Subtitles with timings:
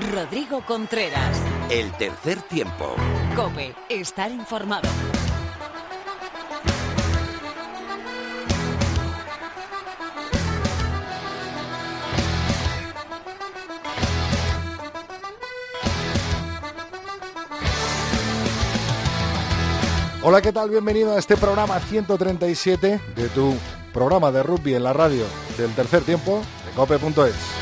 [0.00, 1.40] Rodrigo Contreras.
[1.70, 2.96] El tercer tiempo.
[3.36, 4.88] Cope, estar informado.
[20.22, 20.70] Hola, ¿qué tal?
[20.70, 23.54] Bienvenido a este programa 137 de tu
[23.92, 25.24] programa de rugby en la radio
[25.56, 27.53] del tercer tiempo de cope.es.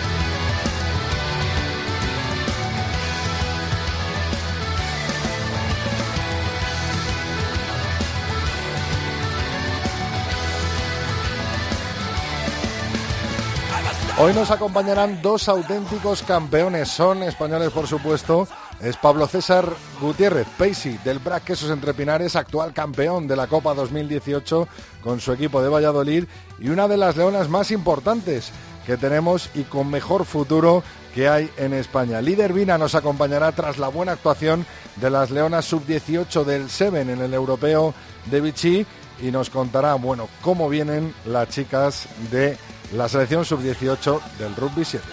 [14.19, 18.47] Hoy nos acompañarán dos auténticos campeones, son españoles por supuesto,
[18.81, 19.67] es Pablo César
[20.01, 24.69] Gutiérrez, Paisy del Brac Quesos Entre Pinares, actual campeón de la Copa 2018
[25.03, 26.25] con su equipo de Valladolid
[26.61, 28.53] y una de las leonas más importantes
[28.87, 30.83] que tenemos y con mejor futuro
[31.15, 32.21] que hay en España.
[32.21, 37.23] Líder Vina nos acompañará tras la buena actuación de las leonas sub-18 del Seven en
[37.23, 37.95] el europeo
[38.27, 38.87] de Vichy
[39.23, 42.59] y nos contará, bueno, cómo vienen las chicas de
[42.93, 45.05] la selección sub-18 del rugby 7.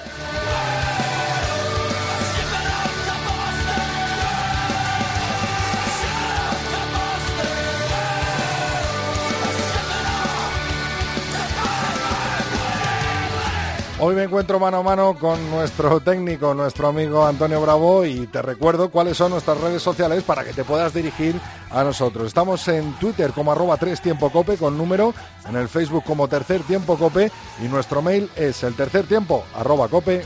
[14.01, 18.41] Hoy me encuentro mano a mano con nuestro técnico, nuestro amigo Antonio Bravo y te
[18.41, 21.35] recuerdo cuáles son nuestras redes sociales para que te puedas dirigir
[21.69, 22.27] a nosotros.
[22.27, 25.13] Estamos en Twitter como arroba 3 tiempo cope con número,
[25.49, 27.29] en el Facebook como tercer tiempo cope
[27.61, 30.23] y nuestro mail es el tercer tiempo arroba cope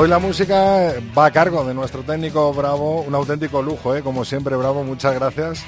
[0.00, 4.02] Hoy la música va a cargo de nuestro técnico Bravo, un auténtico lujo, ¿eh?
[4.02, 5.62] como siempre Bravo, muchas gracias.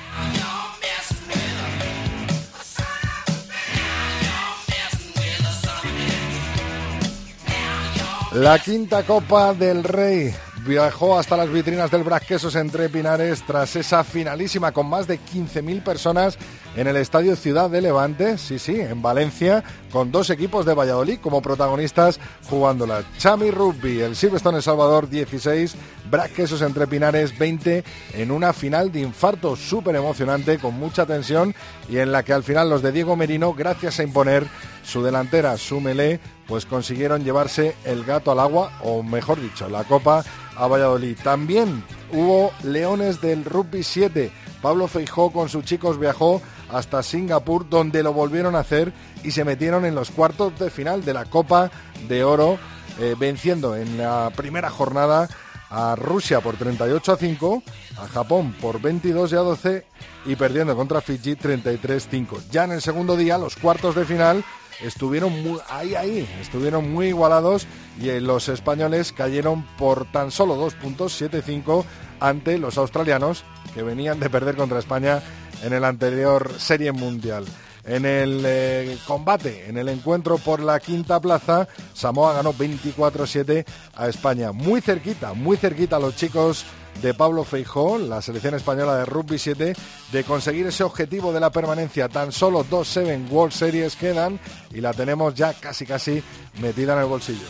[8.32, 10.34] La quinta Copa del Rey
[10.66, 15.84] viajó hasta las vitrinas del Brasquesos entre Pinares tras esa finalísima con más de 15.000
[15.84, 16.38] personas
[16.76, 21.18] en el Estadio Ciudad de Levante, sí, sí, en Valencia, con dos equipos de Valladolid
[21.20, 22.18] como protagonistas
[22.48, 23.02] jugándola.
[23.18, 25.74] Chami Rugby, el Silverstone El Salvador 16,
[26.10, 27.84] Brasquesos entre Pinares 20,
[28.14, 31.54] en una final de infarto súper emocionante, con mucha tensión
[31.88, 34.46] y en la que al final los de Diego Merino, gracias a imponer
[34.82, 39.84] su delantera, su melé, pues consiguieron llevarse el gato al agua, o mejor dicho, la
[39.84, 40.24] copa
[40.56, 41.16] a Valladolid.
[41.22, 44.30] También hubo Leones del Rugby 7.
[44.60, 46.40] Pablo Feijó con sus chicos viajó
[46.70, 48.92] hasta Singapur, donde lo volvieron a hacer
[49.22, 51.70] y se metieron en los cuartos de final de la Copa
[52.08, 52.58] de Oro,
[53.00, 55.28] eh, venciendo en la primera jornada
[55.70, 57.62] a Rusia por 38 a 5,
[57.98, 59.86] a Japón por 22 a 12
[60.26, 62.42] y perdiendo contra Fiji 33-5.
[62.50, 64.44] Ya en el segundo día, los cuartos de final
[64.84, 67.66] estuvieron muy, ahí, ahí, estuvieron muy igualados
[68.00, 71.84] y eh, los españoles cayeron por tan solo dos puntos, 7-5,
[72.20, 73.44] ante los australianos
[73.74, 75.22] que venían de perder contra España
[75.62, 77.44] en el anterior Serie Mundial.
[77.84, 83.64] En el eh, combate, en el encuentro por la quinta plaza, Samoa ganó 24-7
[83.96, 84.52] a España.
[84.52, 86.64] Muy cerquita, muy cerquita los chicos
[87.00, 89.74] de Pablo Feijó, la selección española de rugby 7,
[90.12, 92.08] de conseguir ese objetivo de la permanencia.
[92.08, 94.38] Tan solo dos Seven World Series quedan
[94.72, 96.22] y la tenemos ya casi casi
[96.60, 97.46] metida en el bolsillo.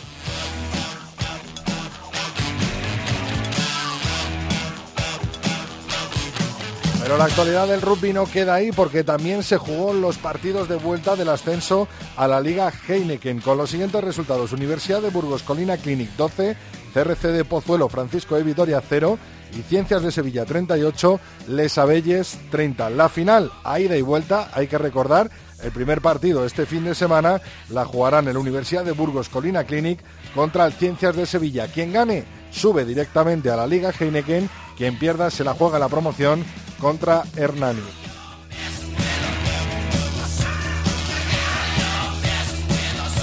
[7.03, 10.77] Pero la actualidad del rugby no queda ahí porque también se jugó los partidos de
[10.77, 14.53] vuelta del ascenso a la Liga Heineken con los siguientes resultados.
[14.53, 16.55] Universidad de Burgos Colina Clinic 12,
[16.93, 19.17] CRC de Pozuelo Francisco de Vitoria 0
[19.57, 22.89] y Ciencias de Sevilla 38, Les Abelles 30.
[22.91, 25.29] La final, a ida y vuelta, hay que recordar,
[25.61, 29.99] el primer partido este fin de semana la jugarán en Universidad de Burgos Colina Clinic
[30.35, 31.67] contra el Ciencias de Sevilla.
[31.67, 36.43] Quien gane sube directamente a la Liga Heineken, quien pierda se la juega la promoción
[36.79, 38.02] contra Hernani.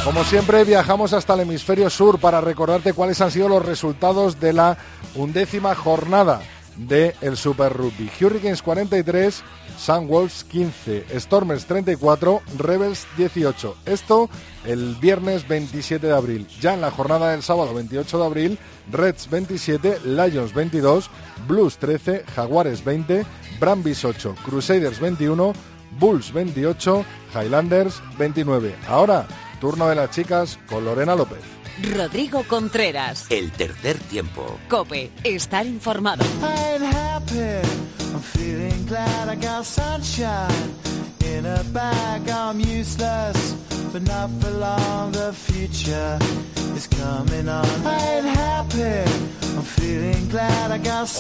[0.05, 4.55] Como siempre, viajamos hasta el hemisferio sur para recordarte cuáles han sido los resultados de
[4.55, 4.79] la
[5.15, 6.41] undécima jornada
[6.77, 8.11] del Super Rugby.
[8.21, 9.43] Hurricanes 43,
[9.79, 13.77] Sunwolves 15, Stormers 34, Rebels 18.
[13.85, 14.31] Esto
[14.65, 16.47] el viernes 27 de abril.
[16.61, 18.59] Ya en la jornada del sábado 28 de abril,
[18.91, 21.11] Reds 27, Lions 22,
[21.47, 23.25] Blues 13, Jaguares 20,
[23.61, 25.53] Brambis 8, Crusaders 21,
[25.99, 27.05] Bulls 28,
[27.35, 28.75] Highlanders 29.
[28.89, 29.27] Ahora,
[29.61, 31.39] turno de las chicas con Lorena López.
[31.95, 33.27] Rodrigo Contreras.
[33.31, 34.59] El tercer tiempo.
[34.69, 36.25] Cope, estar informado.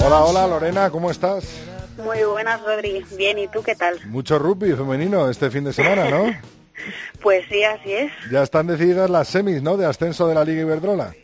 [0.01, 1.45] Hola, hola Lorena, ¿cómo estás?
[2.03, 3.05] Muy buenas, Rodri.
[3.17, 3.99] Bien, ¿y tú qué tal?
[4.07, 6.35] Mucho rugby femenino este fin de semana, ¿no?
[7.21, 8.13] pues sí, así es.
[8.31, 9.77] Ya están decididas las semis, ¿no?
[9.77, 11.15] De ascenso de la Liga Iberdrola.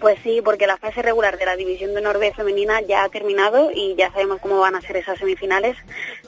[0.00, 3.70] Pues sí, porque la fase regular de la División de Norte femenina ya ha terminado
[3.72, 5.76] y ya sabemos cómo van a ser esas semifinales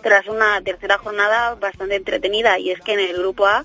[0.00, 3.64] tras una tercera jornada bastante entretenida y es que en el grupo A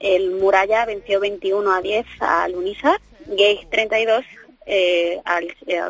[0.00, 4.24] el Muralla venció 21 a 10 al Unisa, Gay 32
[4.66, 5.82] eh, al, eh,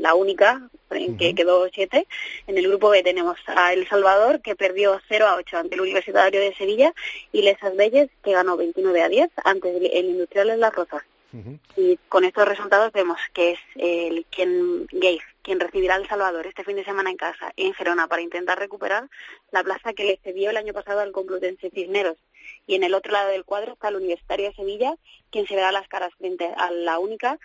[0.00, 2.06] la única en que quedó 7.
[2.46, 5.80] En el grupo B tenemos a El Salvador, que perdió 0 a 8 ante el
[5.80, 6.94] Universitario de Sevilla,
[7.32, 11.02] y Lesas Belles, que ganó 29 a 10 ante el, Industrial de Las Rozas.
[11.76, 16.64] Y con estos resultados vemos que es el quien Gay quien recibirá El Salvador este
[16.64, 19.08] fin de semana en casa, en Gerona, para intentar recuperar
[19.52, 22.16] la plaza que le cedió el año pasado al Complutense Cisneros.
[22.66, 24.96] Y en el otro lado del cuadro está el Universitario de Sevilla,
[25.30, 27.38] quien se verá las caras frente a la única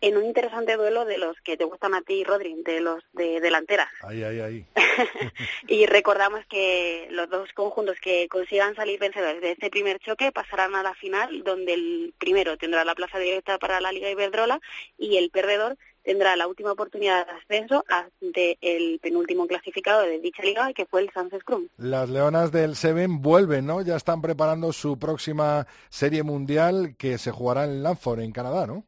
[0.00, 3.40] en un interesante duelo de los que te gustan a ti, Rodri, de los de
[3.40, 3.88] delanteras.
[4.02, 4.66] Ahí, ahí, ahí.
[5.68, 10.74] y recordamos que los dos conjuntos que consigan salir vencedores de este primer choque pasarán
[10.74, 14.60] a la final, donde el primero tendrá la plaza directa para la Liga Iberdrola
[14.96, 15.76] y el perdedor
[16.08, 21.02] tendrá la última oportunidad de ascenso ante el penúltimo clasificado de dicha liga, que fue
[21.02, 21.68] el Sunset Scrum.
[21.76, 23.82] Las Leonas del Seven vuelven, ¿no?
[23.82, 28.84] Ya están preparando su próxima serie mundial que se jugará en Lanford, en Canadá, ¿no?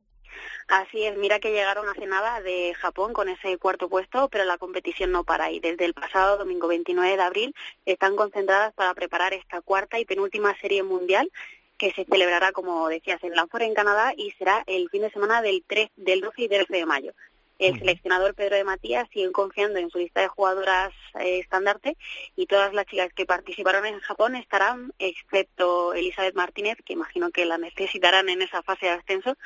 [0.68, 4.58] Así es, mira que llegaron hace nada de Japón con ese cuarto puesto, pero la
[4.58, 7.54] competición no para y desde el pasado domingo 29 de abril
[7.86, 11.30] están concentradas para preparar esta cuarta y penúltima serie mundial
[11.80, 15.40] que se celebrará, como decías, en Lanford, en Canadá, y será el fin de semana
[15.40, 17.12] del, 3, del 12 y 13 de mayo.
[17.60, 21.94] El seleccionador Pedro de Matías sigue confiando en su lista de jugadoras eh, estandarte
[22.34, 27.44] y todas las chicas que participaron en Japón estarán, excepto Elizabeth Martínez, que imagino que
[27.44, 29.36] la necesitarán en esa fase de ascenso,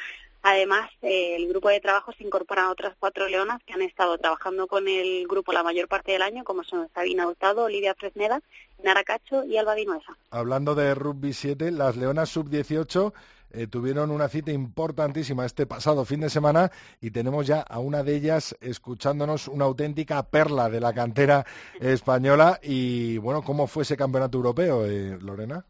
[0.46, 4.18] Además, eh, el grupo de trabajo se incorpora a otras cuatro leonas que han estado
[4.18, 8.42] trabajando con el grupo la mayor parte del año, como son Sabina Hurtado, Olivia Fresneda,
[8.82, 10.14] Nara Cacho y Alba Dinuesa.
[10.30, 13.14] Hablando de rugby 7, las leonas sub-18
[13.52, 16.70] eh, tuvieron una cita importantísima este pasado fin de semana
[17.00, 21.46] y tenemos ya a una de ellas escuchándonos una auténtica perla de la cantera
[21.80, 22.60] española.
[22.62, 25.64] Y bueno, ¿cómo fue ese campeonato europeo, eh, Lorena?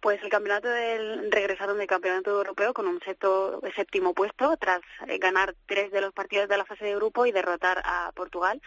[0.00, 3.00] Pues el campeonato del, regresaron del campeonato europeo con un
[3.76, 7.32] séptimo puesto tras eh, ganar tres de los partidos de la fase de grupo y
[7.32, 8.60] derrotar a Portugal.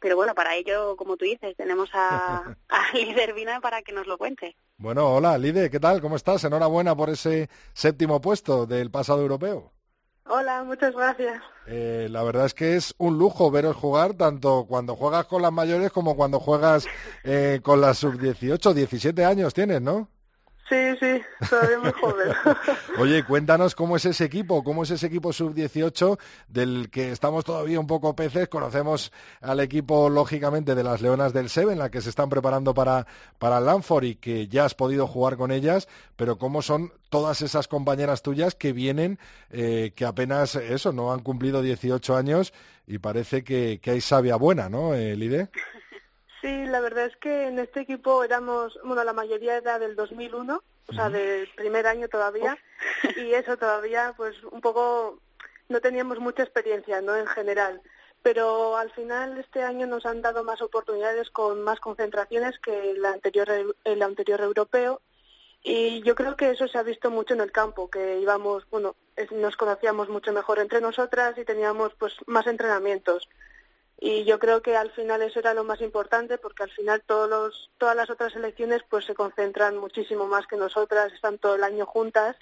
[0.00, 4.06] Pero bueno, para ello, como tú dices, tenemos a, a Líder Vina para que nos
[4.06, 4.56] lo cuente.
[4.76, 6.00] Bueno, hola Líder, ¿qué tal?
[6.00, 6.44] ¿Cómo estás?
[6.44, 9.72] Enhorabuena por ese séptimo puesto del pasado europeo.
[10.30, 11.42] Hola, muchas gracias.
[11.66, 15.52] Eh, la verdad es que es un lujo veros jugar tanto cuando juegas con las
[15.52, 16.86] mayores como cuando juegas
[17.24, 20.10] eh, con las sub-18, 17 años tienes, ¿no?
[20.68, 22.28] Sí, sí, todavía muy joven.
[22.98, 27.80] Oye, cuéntanos cómo es ese equipo, cómo es ese equipo sub-18 del que estamos todavía
[27.80, 28.48] un poco peces.
[28.48, 29.10] Conocemos
[29.40, 33.06] al equipo, lógicamente, de las Leonas del Seven, la que se están preparando para,
[33.38, 37.66] para Lanford y que ya has podido jugar con ellas, pero cómo son todas esas
[37.66, 39.18] compañeras tuyas que vienen,
[39.50, 42.52] eh, que apenas eso, no han cumplido 18 años
[42.86, 45.48] y parece que, hay sabia buena, ¿no, eh, Lide?
[46.40, 50.62] Sí, la verdad es que en este equipo éramos, bueno, la mayoría era del 2001,
[50.86, 52.56] o sea, del primer año todavía,
[53.16, 55.18] y eso todavía, pues un poco,
[55.68, 57.16] no teníamos mucha experiencia, ¿no?
[57.16, 57.82] En general.
[58.22, 63.04] Pero al final este año nos han dado más oportunidades con más concentraciones que el
[63.04, 65.00] anterior, el anterior europeo.
[65.62, 68.94] Y yo creo que eso se ha visto mucho en el campo, que íbamos, bueno,
[69.32, 73.28] nos conocíamos mucho mejor entre nosotras y teníamos pues más entrenamientos
[74.00, 77.28] y yo creo que al final eso era lo más importante porque al final todos
[77.28, 81.64] los, todas las otras elecciones pues se concentran muchísimo más que nosotras, están todo el
[81.64, 82.36] año juntas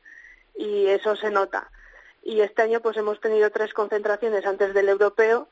[0.55, 1.71] y eso se nota.
[2.23, 5.49] Y este año pues hemos tenido tres concentraciones antes del europeo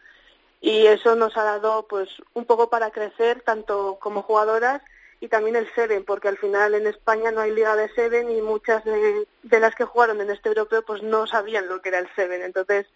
[0.61, 4.82] y eso nos ha dado pues un poco para crecer tanto como jugadoras
[5.20, 8.42] y también el Seven, porque al final en España no hay liga de Seven y
[8.42, 11.99] muchas de, de las que jugaron en este europeo pues no sabían lo que era
[11.99, 12.42] el Seven.
[12.42, 12.87] Entonces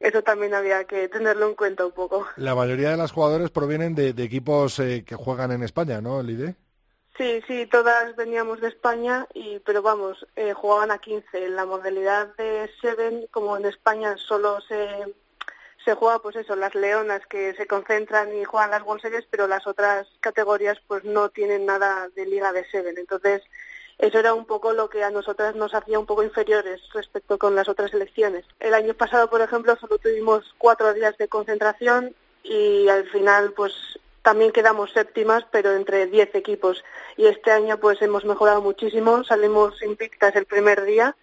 [0.00, 2.26] eso también había que tenerlo en cuenta un poco.
[2.36, 6.56] La mayoría de las jugadores provienen de, equipos eh, que juegan en España, ¿no, Lide?
[7.18, 11.44] Sí, sí, todas veníamos de España, y pero vamos, eh, jugaban a 15.
[11.44, 14.88] En la modalidad de Seven, como en España solo se,
[15.84, 19.46] se juega, pues eso, las leonas que se concentran y juegan las World Series, pero
[19.46, 22.96] las otras categorías pues no tienen nada de liga de Seven.
[22.96, 23.42] Entonces,
[24.00, 27.54] eso era un poco lo que a nosotras nos hacía un poco inferiores respecto con
[27.54, 28.46] las otras elecciones.
[28.58, 33.74] El año pasado, por ejemplo, solo tuvimos cuatro días de concentración y al final, pues
[34.22, 36.82] también quedamos séptimas, pero entre diez equipos.
[37.18, 39.22] Y este año, pues hemos mejorado muchísimo.
[39.22, 41.14] Salimos invictas el primer día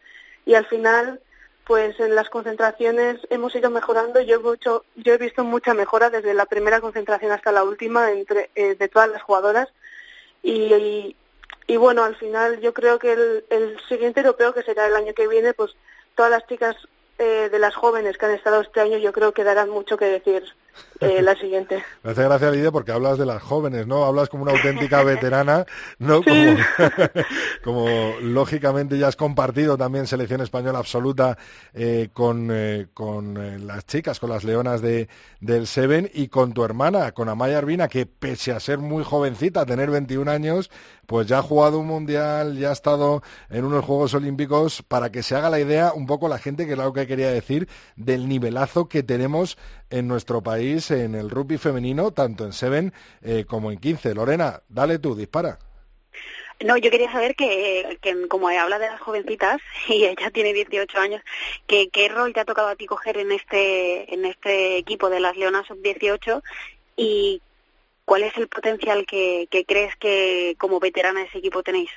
[0.45, 1.19] y al final,
[1.65, 4.21] pues en las concentraciones hemos ido mejorando.
[4.21, 4.59] Yo he,
[5.01, 8.87] yo he visto mucha mejora desde la primera concentración hasta la última entre, eh, de
[8.87, 9.67] todas las jugadoras.
[10.43, 11.15] y
[11.75, 15.27] bueno, al final yo creo que el, el siguiente europeo, que será el año que
[15.27, 15.75] viene, pues
[16.15, 16.77] todas las chicas
[17.19, 20.05] eh, de las jóvenes que han estado este año, yo creo que darán mucho que
[20.05, 20.45] decir
[20.99, 21.83] eh, la siguiente.
[22.03, 24.05] Me hace gracia, Lidia, porque hablas de las jóvenes, ¿no?
[24.05, 25.65] Hablas como una auténtica veterana,
[25.99, 26.21] ¿no?
[27.63, 27.87] Como,
[28.21, 31.37] lógicamente ya has compartido también selección española absoluta
[31.73, 35.09] eh, con, eh, con las chicas, con las leonas de,
[35.41, 39.65] del Seven y con tu hermana, con Amaya Arbina, que pese a ser muy jovencita,
[39.65, 40.69] tener 21 años,
[41.05, 45.23] pues ya ha jugado un mundial, ya ha estado en unos Juegos Olímpicos, para que
[45.23, 48.27] se haga la idea un poco la gente, que es lo que quería decir, del
[48.27, 49.57] nivelazo que tenemos
[49.89, 54.13] en nuestro país en el rugby femenino, tanto en Seven eh, como en 15.
[54.13, 55.59] Lorena, dale tú, dispara.
[56.59, 60.97] No, yo quería saber que, que, como habla de las jovencitas y ella tiene 18
[60.99, 61.21] años,
[61.67, 65.19] que, ¿qué rol te ha tocado a ti coger en este, en este equipo de
[65.19, 66.41] las Leonas Sub-18
[66.95, 67.41] y
[68.05, 71.91] cuál es el potencial que, que crees que como veterana de ese equipo tenéis?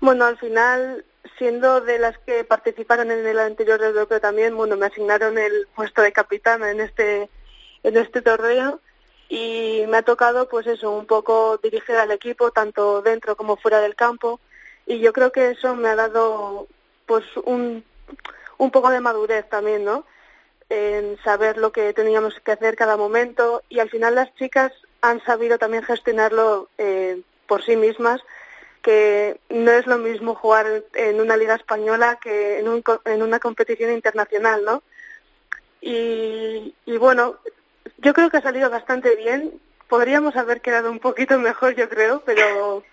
[0.00, 1.04] Bueno, al final
[1.38, 6.02] siendo de las que participaron en el anterior europeo también, bueno, me asignaron el puesto
[6.02, 7.28] de capitana en este
[7.82, 8.80] en este torneo
[9.28, 13.80] y me ha tocado pues eso, un poco dirigir al equipo tanto dentro como fuera
[13.80, 14.40] del campo
[14.86, 16.66] y yo creo que eso me ha dado
[17.06, 17.84] pues un
[18.58, 20.04] un poco de madurez también, ¿no?
[20.68, 25.22] En saber lo que teníamos que hacer cada momento y al final las chicas han
[25.24, 28.20] sabido también gestionarlo eh, por sí mismas
[28.86, 33.40] que no es lo mismo jugar en una liga española que en, un, en una
[33.40, 34.84] competición internacional, ¿no?
[35.80, 37.34] Y, y bueno,
[37.98, 39.60] yo creo que ha salido bastante bien.
[39.88, 42.84] Podríamos haber quedado un poquito mejor, yo creo, pero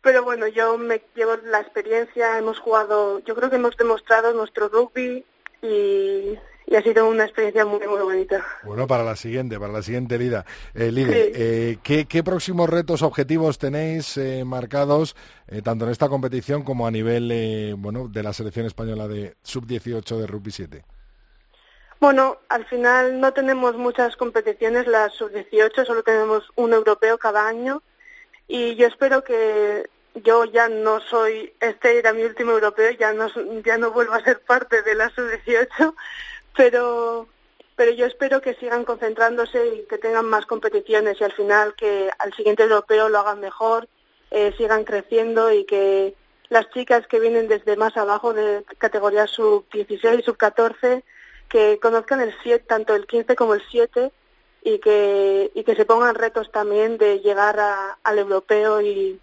[0.00, 4.70] pero bueno, yo me llevo la experiencia, hemos jugado, yo creo que hemos demostrado nuestro
[4.70, 5.26] rugby
[5.60, 8.44] y, y ha sido una experiencia muy, muy bonita.
[8.64, 10.44] Bueno, para la siguiente, para la siguiente Lida.
[10.74, 10.90] Eh,
[11.84, 15.14] eh ¿qué, próximos retos, objetivos tenéis eh, marcados,
[15.46, 20.18] eh, tanto en esta competición como a nivel bueno, de la selección española de sub-18
[20.18, 20.84] de rugby 7?
[22.00, 27.82] Bueno, al final no tenemos muchas competiciones, las sub-18, solo tenemos un europeo cada año
[28.48, 29.88] y yo espero que
[30.24, 33.28] yo ya no soy, este era mi último europeo, ya no,
[33.64, 35.94] ya no vuelvo a ser parte de la sub-18,
[36.56, 37.28] pero
[37.76, 42.10] pero yo espero que sigan concentrándose y que tengan más competiciones y al final que
[42.18, 43.86] al siguiente europeo lo hagan mejor,
[44.30, 46.14] eh, sigan creciendo y que
[46.48, 51.02] las chicas que vienen desde más abajo de categoría sub-16 y sub-14
[51.50, 54.10] que conozcan el 7, tanto el 15 como el 7
[54.62, 57.60] y que, y que se pongan retos también de llegar
[58.02, 59.20] al europeo y,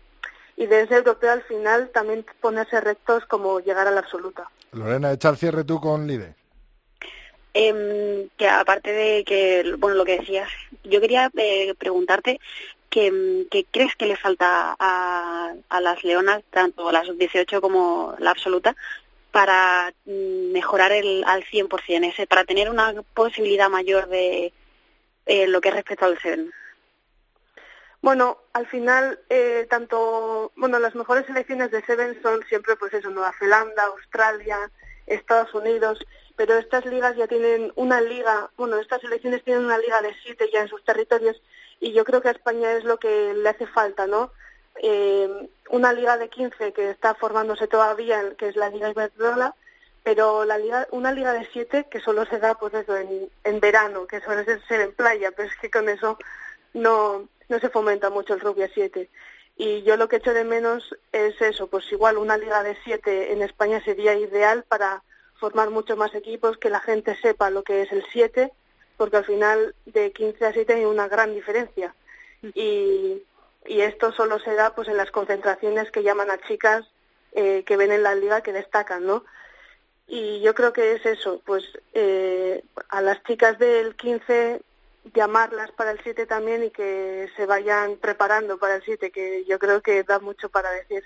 [0.58, 4.48] y de ese europeo al final también ponerse retos como llegar a la absoluta.
[4.74, 6.36] Lorena, echa el cierre tú con Lide.
[7.54, 10.50] Eh, que aparte de que, bueno, lo que decías,
[10.84, 12.40] yo quería eh, preguntarte
[12.90, 18.76] que, crees que le falta a, a las leonas, tanto las 18 como la absoluta,
[19.32, 24.54] para mm, mejorar el, al 100%, ese, para tener una posibilidad mayor de
[25.26, 26.52] eh, lo que es respecto al CERN.
[28.04, 33.10] Bueno, al final, eh, tanto, bueno, las mejores selecciones de Seven son siempre, pues eso,
[33.10, 34.70] Nueva Zelanda, Australia,
[35.08, 36.06] Estados Unidos,
[36.36, 40.50] pero estas ligas ya tienen una liga, bueno, estas selecciones tienen una liga de siete
[40.52, 41.42] ya en sus territorios
[41.80, 44.32] y yo creo que a España es lo que le hace falta, ¿no?
[44.82, 49.56] Eh, una liga de 15 que está formándose todavía, que es la Liga Iberdrola,
[50.04, 53.60] pero la liga, una liga de siete que solo se da pues eso en, en
[53.60, 56.18] verano, que suele ser en playa, pero es que con eso
[56.74, 59.10] no, no se fomenta mucho el rugby a siete.
[59.56, 63.32] Y yo lo que echo de menos es eso, pues igual una liga de siete
[63.32, 65.04] en España sería ideal para
[65.40, 68.52] formar muchos más equipos, que la gente sepa lo que es el 7,
[68.98, 71.96] porque al final de 15 a 7 hay una gran diferencia.
[72.54, 73.24] Y,
[73.66, 76.86] y esto solo se da pues en las concentraciones que llaman a chicas
[77.32, 79.24] eh, que ven en la liga que destacan, ¿no?
[80.08, 81.64] y yo creo que es eso, pues
[81.94, 84.62] eh, a las chicas del 15
[85.14, 89.60] llamarlas para el 7 también y que se vayan preparando para el 7, que yo
[89.60, 91.04] creo que da mucho para decir.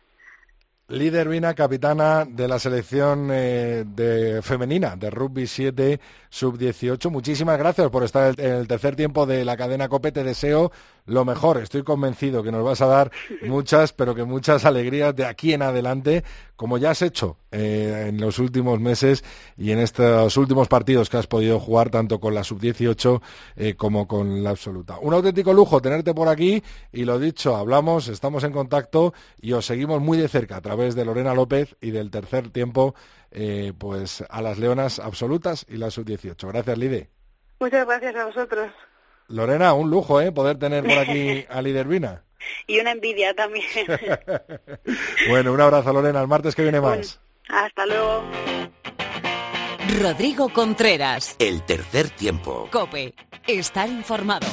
[0.90, 7.10] Líder Vina, capitana de la selección eh, de femenina de rugby 7 sub-18.
[7.10, 10.14] Muchísimas gracias por estar en el tercer tiempo de la cadena COPE.
[10.14, 10.72] Te deseo
[11.08, 11.58] lo mejor.
[11.58, 13.12] Estoy convencido que nos vas a dar
[13.42, 16.24] muchas, pero que muchas alegrías de aquí en adelante,
[16.56, 19.24] como ya has hecho eh, en los últimos meses
[19.58, 23.22] y en estos últimos partidos que has podido jugar tanto con la sub-18
[23.56, 25.00] eh, como con la absoluta.
[25.00, 26.62] Un auténtico lujo tenerte por aquí
[26.92, 30.94] y lo dicho, hablamos, estamos en contacto y os seguimos muy de cerca a través
[30.94, 32.96] de Lorena López y del tercer tiempo
[33.32, 36.48] eh, pues a las leonas absolutas y la sub-18.
[36.48, 37.10] Gracias, Lide.
[37.60, 38.72] Muchas gracias a vosotros.
[39.28, 40.32] Lorena, un lujo, ¿eh?
[40.32, 42.24] Poder tener por aquí a Lidervina.
[42.66, 43.66] Y una envidia también.
[45.30, 46.22] bueno, un abrazo, Lorena.
[46.22, 47.20] El martes que viene más.
[47.50, 48.24] hasta luego.
[50.02, 51.36] Rodrigo Contreras.
[51.40, 52.70] El tercer tiempo.
[52.72, 53.14] Cope.
[53.48, 54.48] Estar informado.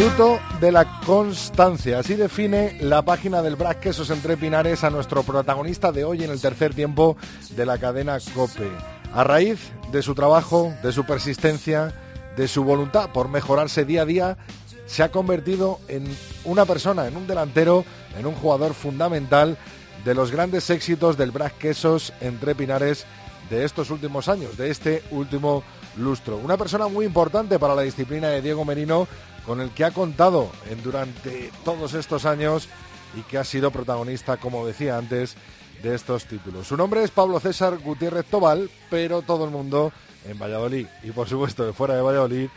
[0.00, 1.98] Fruto de la constancia.
[1.98, 6.30] Así define la página del Brac Quesos entre Pinares a nuestro protagonista de hoy en
[6.30, 7.18] el tercer tiempo
[7.50, 8.70] de la cadena COPE.
[9.12, 9.58] A raíz
[9.92, 11.92] de su trabajo, de su persistencia,
[12.34, 14.38] de su voluntad por mejorarse día a día,
[14.86, 16.04] se ha convertido en
[16.46, 17.84] una persona, en un delantero,
[18.18, 19.58] en un jugador fundamental
[20.06, 23.04] de los grandes éxitos del Brac Quesos entre Pinares
[23.50, 25.62] de estos últimos años, de este último
[25.98, 26.36] lustro.
[26.38, 29.06] Una persona muy importante para la disciplina de Diego Merino,
[29.50, 30.48] con el que ha contado
[30.84, 32.68] durante todos estos años
[33.16, 35.34] y que ha sido protagonista, como decía antes,
[35.82, 36.68] de estos títulos.
[36.68, 39.92] Su nombre es Pablo César Gutiérrez Tobal, pero todo el mundo
[40.24, 42.48] en Valladolid y por supuesto de fuera de Valladolid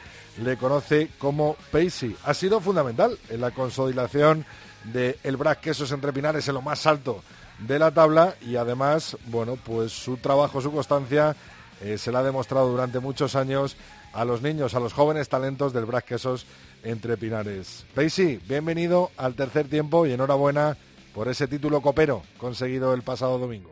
[0.43, 2.15] le conoce como Paisy.
[2.25, 4.45] Ha sido fundamental en la consolidación
[4.83, 7.23] de el Brac Quesos entre Pinares en lo más alto
[7.57, 11.35] de la tabla y además, bueno, pues su trabajo, su constancia
[11.81, 13.77] eh, se la ha demostrado durante muchos años
[14.13, 16.45] a los niños, a los jóvenes talentos del Brac Quesos
[16.83, 17.85] entre Pinares.
[17.95, 20.77] Paisy, bienvenido al tercer tiempo y enhorabuena
[21.13, 23.71] por ese título copero conseguido el pasado domingo.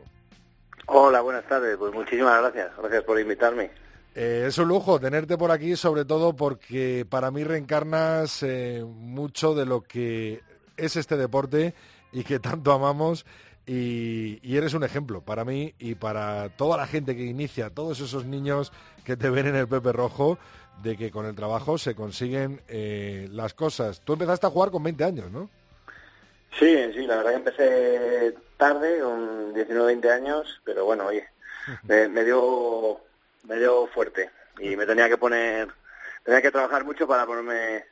[0.86, 1.76] Hola, buenas tardes.
[1.76, 2.76] Pues muchísimas gracias.
[2.76, 3.70] Gracias por invitarme.
[4.14, 9.54] Eh, es un lujo tenerte por aquí, sobre todo porque para mí reencarnas eh, mucho
[9.54, 10.42] de lo que
[10.76, 11.74] es este deporte
[12.12, 13.24] y que tanto amamos.
[13.64, 18.00] Y, y, eres un ejemplo para mí y para toda la gente que inicia, todos
[18.00, 18.72] esos niños
[19.04, 20.36] que te ven en el Pepe Rojo,
[20.82, 24.00] de que con el trabajo se consiguen eh, las cosas.
[24.00, 25.48] Tú empezaste a jugar con 20 años, ¿no?
[26.58, 31.26] Sí, sí, la verdad que empecé tarde, con 19 20 años, pero bueno, oye,
[31.84, 33.00] me, dio,
[33.44, 35.68] me dio fuerte y me tenía que poner,
[36.24, 37.84] tenía que trabajar mucho para ponerme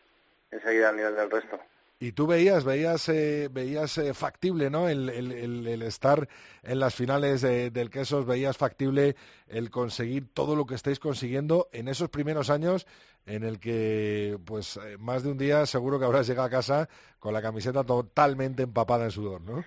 [0.50, 1.58] enseguida al nivel del resto.
[2.02, 4.88] Y tú veías, veías, eh, veías eh, factible, ¿no?
[4.88, 6.30] El, estar
[6.62, 9.16] en las finales del Quesos, veías factible
[9.48, 12.86] el conseguir todo lo que estáis consiguiendo en esos primeros años
[13.26, 16.88] en el que, pues, eh, más de un día seguro que habrás llegado a casa
[17.18, 19.62] con la camiseta totalmente empapada en sudor, ¿no?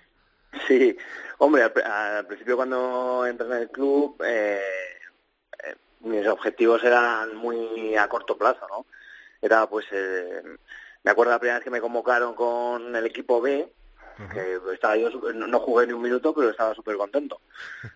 [0.68, 0.98] Sí,
[1.38, 4.20] hombre, al, principio cuando entré en el club,
[6.00, 8.88] mis objetivos eran muy a corto plazo, ¿no?
[9.40, 9.86] Era, pues,
[11.04, 13.72] me acuerdo la primera vez que me convocaron con el equipo B,
[14.32, 17.42] que estaba yo no jugué ni un minuto, pero estaba súper contento.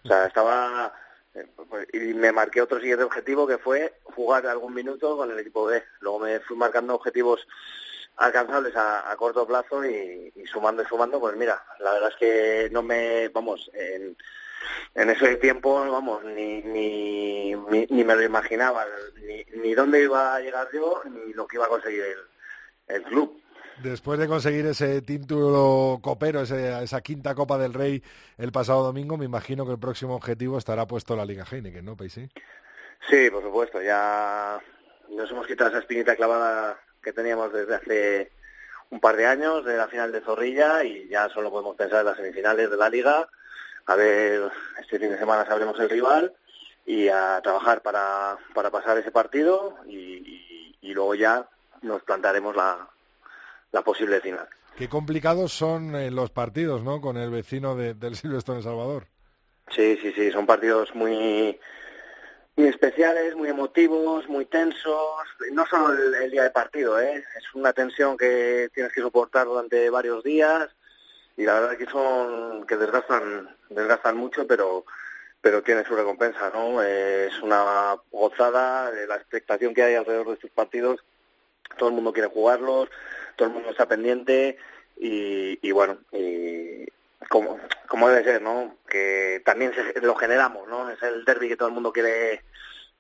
[0.04, 0.93] O sea, estaba
[1.34, 5.39] eh, pues, y me marqué otro siguiente objetivo que fue jugar algún minuto con el
[5.39, 5.84] equipo B.
[6.02, 7.48] Luego me fui marcando objetivos
[8.17, 12.82] alcanzables a, corto plazo y, sumando y sumando, pues mira, la verdad es que no
[12.82, 14.17] me, vamos, en,
[14.96, 18.88] en ese tiempo, vamos, ni, ni, ni, me lo imaginaba,
[19.22, 22.17] ni, ni dónde iba a llegar yo, ni lo que iba a conseguir él
[22.88, 23.41] el club.
[23.84, 28.02] Después de conseguir ese título copero, esa quinta Copa del Rey
[28.38, 31.95] el pasado domingo, me imagino que el próximo objetivo estará puesto la Liga Heineken, ¿no,
[31.95, 32.28] Paisy?
[33.08, 33.80] Sí, por supuesto.
[33.82, 34.60] Ya
[35.10, 38.32] nos hemos quitado esa espinita clavada que teníamos desde hace
[38.89, 42.08] un par de años, de la final de Zorrilla, y ya solo podemos pensar en
[42.08, 43.30] las semifinales de la Liga.
[43.86, 44.50] A ver,
[44.82, 46.34] este fin de semana sabremos el rival
[46.84, 51.47] y a trabajar para, para pasar ese partido y, y luego ya
[51.81, 52.87] nos plantaremos la,
[53.71, 54.47] la posible final.
[54.77, 57.01] Qué complicados son eh, los partidos, ¿no?
[57.01, 59.07] Con el vecino del Silvestre en Salvador.
[59.69, 61.59] Sí, sí, sí, son partidos muy
[62.55, 65.25] muy especiales, muy emotivos, muy tensos.
[65.51, 67.23] No solo el, día de partido, ¿eh?
[67.37, 70.69] es una tensión que tienes que soportar durante varios días
[71.35, 74.85] y la verdad es que son que desgastan, desgastan mucho, pero
[75.39, 76.81] pero tiene su recompensa, ¿no?
[76.81, 81.03] es una gozada de la expectación que hay alrededor de estos partidos.
[81.77, 82.89] Todo el mundo quiere jugarlos,
[83.36, 84.58] todo el mundo está pendiente
[84.97, 86.86] y, y bueno, y,
[87.30, 88.77] como, como debe ser, ¿no?
[88.89, 90.89] Que también lo generamos, ¿no?
[90.89, 92.41] Es el derby que todo el mundo quiere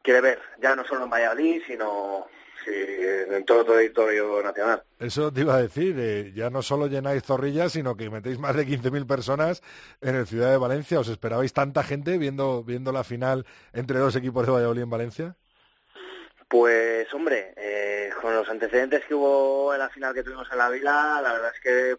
[0.01, 2.27] quiere ver, ya no solo en Valladolid, sino
[2.67, 4.83] en todo el territorio nacional.
[4.99, 8.55] Eso te iba a decir, eh, ya no solo llenáis zorrillas, sino que metéis más
[8.55, 9.61] de 15.000 personas
[10.01, 10.99] en el Ciudad de Valencia.
[10.99, 15.35] ¿Os esperabais tanta gente viendo, viendo la final entre dos equipos de Valladolid en Valencia?
[16.47, 20.69] Pues hombre, eh, con los antecedentes que hubo en la final que tuvimos en la
[20.69, 21.97] Vila, la verdad es que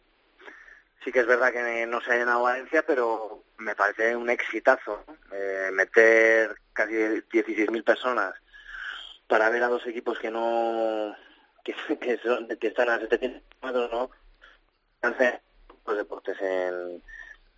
[1.05, 5.05] sí que es verdad que no se ha llenado Valencia, pero me parece un exitazo.
[5.33, 8.35] Eh, meter casi 16.000 personas
[9.27, 11.15] para ver a dos equipos que no
[11.63, 11.75] que,
[12.23, 14.11] son, que están a 700 metros, ¿no?
[15.87, 17.03] los deportes en,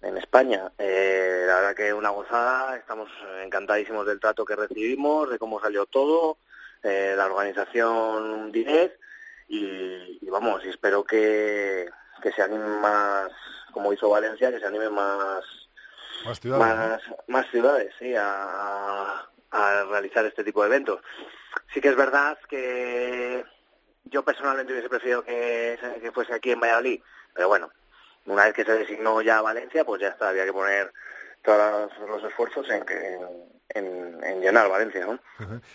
[0.02, 0.72] en España.
[0.78, 3.08] Eh, la verdad que una gozada, estamos
[3.42, 6.38] encantadísimos del trato que recibimos, de cómo salió todo,
[6.82, 8.92] eh, la organización 10
[9.48, 11.88] y, y, vamos, y espero que,
[12.22, 13.30] que se animen más,
[13.72, 15.44] como hizo Valencia, que se animen más
[16.24, 21.00] más ciudades, más, ciudades sí, a, a realizar este tipo de eventos.
[21.72, 23.44] Sí que es verdad que
[24.04, 27.00] yo personalmente hubiese preferido que, que fuese aquí en Valladolid,
[27.34, 27.70] pero bueno,
[28.26, 30.92] una vez que se designó ya Valencia, pues ya está, había que poner
[31.42, 33.18] todos los esfuerzos en, que,
[33.74, 35.06] en, llenar Valencia.
[35.06, 35.18] ¿no?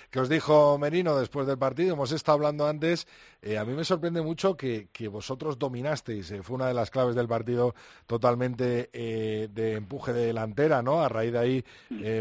[0.10, 1.94] ¿Qué os dijo Merino después del partido?
[1.94, 3.08] Hemos estado hablando antes.
[3.42, 6.32] Eh, a mí me sorprende mucho que, vosotros dominasteis.
[6.32, 7.76] Eh, fue una de las claves del partido
[8.08, 11.04] totalmente eh, de empuje de delantera, ¿no?
[11.04, 11.66] A raíz de ahí,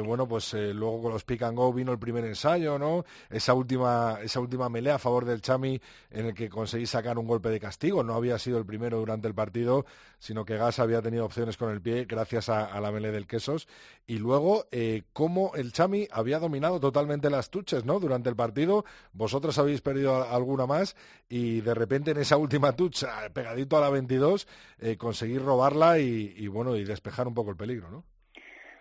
[0.04, 3.04] bueno, pues luego con los pick and go vino el primer ensayo, ¿no?
[3.30, 5.80] Esa última, esa última melea a favor del Chami
[6.10, 8.02] en el que conseguís sacar un golpe de castigo.
[8.02, 9.86] No había sido el primero durante el partido,
[10.24, 13.68] sino que Gas había tenido opciones con el pie gracias a, la melea del Quesos.
[14.06, 14.66] Y luego,
[15.12, 18.00] cómo el Chami había dominado totalmente las tuches, ¿no?
[18.00, 20.96] Durante el partido, vosotros habéis perdido alguna más
[21.28, 26.46] y de repente en esa última tucha, pegadito a la 22, eh, conseguir robarla y,
[26.48, 28.04] bueno, y despejar un poco el peligro, ¿no?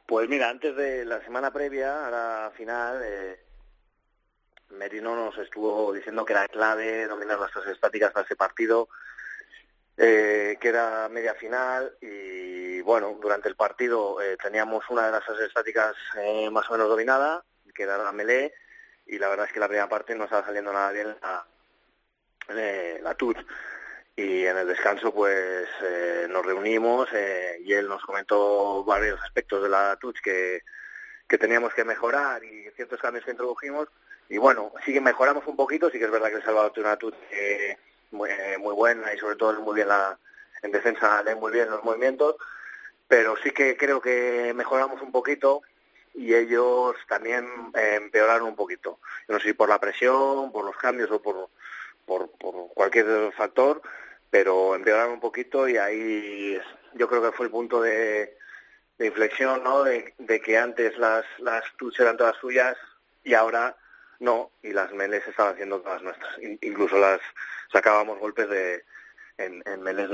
[0.06, 3.40] Pues mira, antes de la semana previa a la final, eh,
[4.70, 8.90] Merino nos estuvo diciendo que era clave dominar las fases estáticas para ese partido,
[9.98, 15.24] eh, que era media final y bueno, durante el partido eh, teníamos una de las
[15.40, 18.54] estáticas eh, más o menos dominada, que era la melee,
[19.06, 21.46] y la verdad es que la primera parte no estaba saliendo nada bien la,
[22.50, 23.38] eh, la TUT.
[24.16, 25.68] Y en el descanso pues
[26.30, 27.10] nos reunimos
[27.62, 30.62] y él nos comentó varios aspectos de la TUT que,
[31.28, 33.88] que teníamos que mejorar y ciertos cambios que introdujimos.
[34.30, 36.90] Y bueno, sí que mejoramos un poquito, sí que es verdad que el Salvador tiene
[36.90, 37.16] una TUT
[38.14, 40.18] muy, muy buena y sobre todo muy bien la,
[40.62, 42.36] en defensa lee muy bien los movimientos
[43.08, 45.62] pero sí que creo que mejoramos un poquito
[46.14, 47.46] y ellos también
[47.76, 49.00] eh, empeoraron un poquito.
[49.28, 51.50] no sé si por la presión, por los cambios o por,
[52.06, 52.30] por,
[52.74, 53.82] cualquier factor,
[54.30, 56.60] pero empeoraron un poquito y ahí
[56.94, 58.38] yo creo que fue el punto de,
[59.00, 59.84] inflexión, ¿no?
[59.84, 61.64] De, que antes las, las
[62.00, 62.78] eran todas suyas
[63.24, 63.76] y ahora
[64.24, 66.32] no, y las meles estaban haciendo todas nuestras.
[66.62, 67.20] Incluso las
[67.72, 68.84] sacábamos golpes de
[69.38, 70.10] en, en meles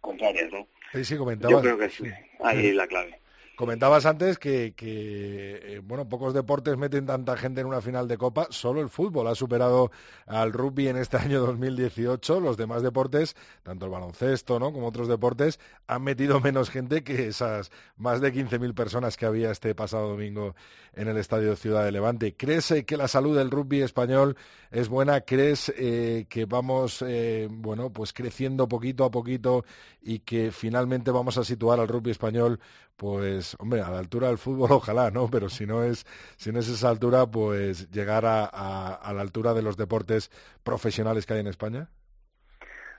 [0.00, 0.66] contrarias, ¿no?
[0.92, 2.04] Sí, sí, Yo creo que sí.
[2.42, 3.21] Ahí la clave.
[3.54, 8.46] Comentabas antes que, eh, bueno, pocos deportes meten tanta gente en una final de Copa,
[8.48, 9.90] solo el fútbol ha superado
[10.26, 14.72] al rugby en este año 2018, los demás deportes, tanto el baloncesto ¿no?
[14.72, 19.50] como otros deportes, han metido menos gente que esas más de 15.000 personas que había
[19.50, 20.54] este pasado domingo
[20.94, 22.34] en el Estadio Ciudad de Levante.
[22.34, 24.34] ¿Crees eh, que la salud del rugby español
[24.70, 25.20] es buena?
[25.20, 27.04] ¿Crees eh, que vamos,
[27.50, 29.66] bueno, pues creciendo poquito a poquito
[30.00, 32.58] y que finalmente vamos a situar al rugby español
[32.96, 35.28] pues, hombre, a la altura del fútbol ojalá, ¿no?
[35.30, 39.54] Pero si no es, si no es esa altura, pues llegar a, a, la altura
[39.54, 40.30] de los deportes
[40.62, 41.88] profesionales que hay en España.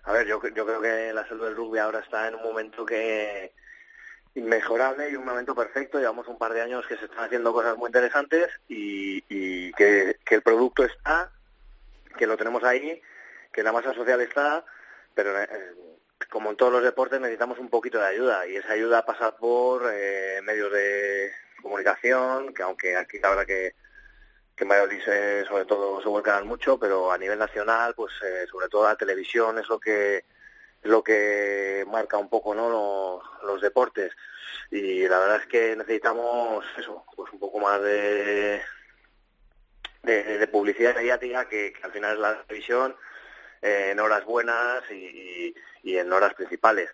[0.03, 2.85] A ver, yo, yo creo que la salud del rugby ahora está en un momento
[2.85, 3.53] que
[4.35, 5.99] inmejorable y un momento perfecto.
[5.99, 10.17] Llevamos un par de años que se están haciendo cosas muy interesantes y, y que,
[10.25, 11.31] que el producto está,
[12.17, 13.01] que lo tenemos ahí,
[13.51, 14.65] que la masa social está,
[15.13, 15.47] pero eh,
[16.29, 19.89] como en todos los deportes, necesitamos un poquito de ayuda y esa ayuda pasa por
[19.93, 21.31] eh, medios de
[21.61, 23.75] comunicación, que aunque aquí la verdad que,
[24.55, 25.01] que en Valladolid
[25.47, 29.57] sobre todo se vuelcan mucho, pero a nivel nacional, pues eh, sobre todo la televisión
[29.59, 30.25] es lo que
[30.83, 34.11] lo que marca un poco no los, deportes.
[34.69, 38.61] Y la verdad es que necesitamos eso pues un poco más de
[40.03, 42.95] de, publicidad mediática que, al final es la televisión
[43.63, 46.89] eh, en horas buenas y, en horas principales.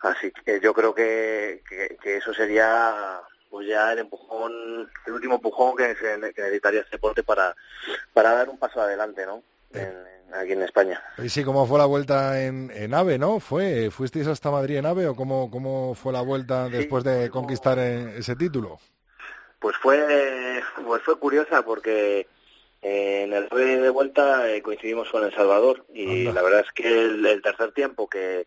[0.00, 1.62] Así que yo creo que,
[2.02, 7.54] que, eso sería pues ya el empujón, el último empujón que, necesitaría este deporte para,
[8.12, 9.42] para dar un paso adelante, ¿no?
[10.32, 11.02] aquí en España.
[11.18, 13.40] Y sí, ¿cómo fue la vuelta en, en AVE, no?
[13.40, 17.78] ¿Fue, ¿Fuisteis hasta Madrid en AVE o cómo, cómo fue la vuelta después de conquistar
[17.78, 18.78] e, ese título?
[19.58, 22.26] Pues fue, pues fue curiosa porque eh,
[22.82, 26.86] en el AVE de vuelta eh, coincidimos con El Salvador y la verdad es que
[26.86, 28.44] el, tercer tiempo que,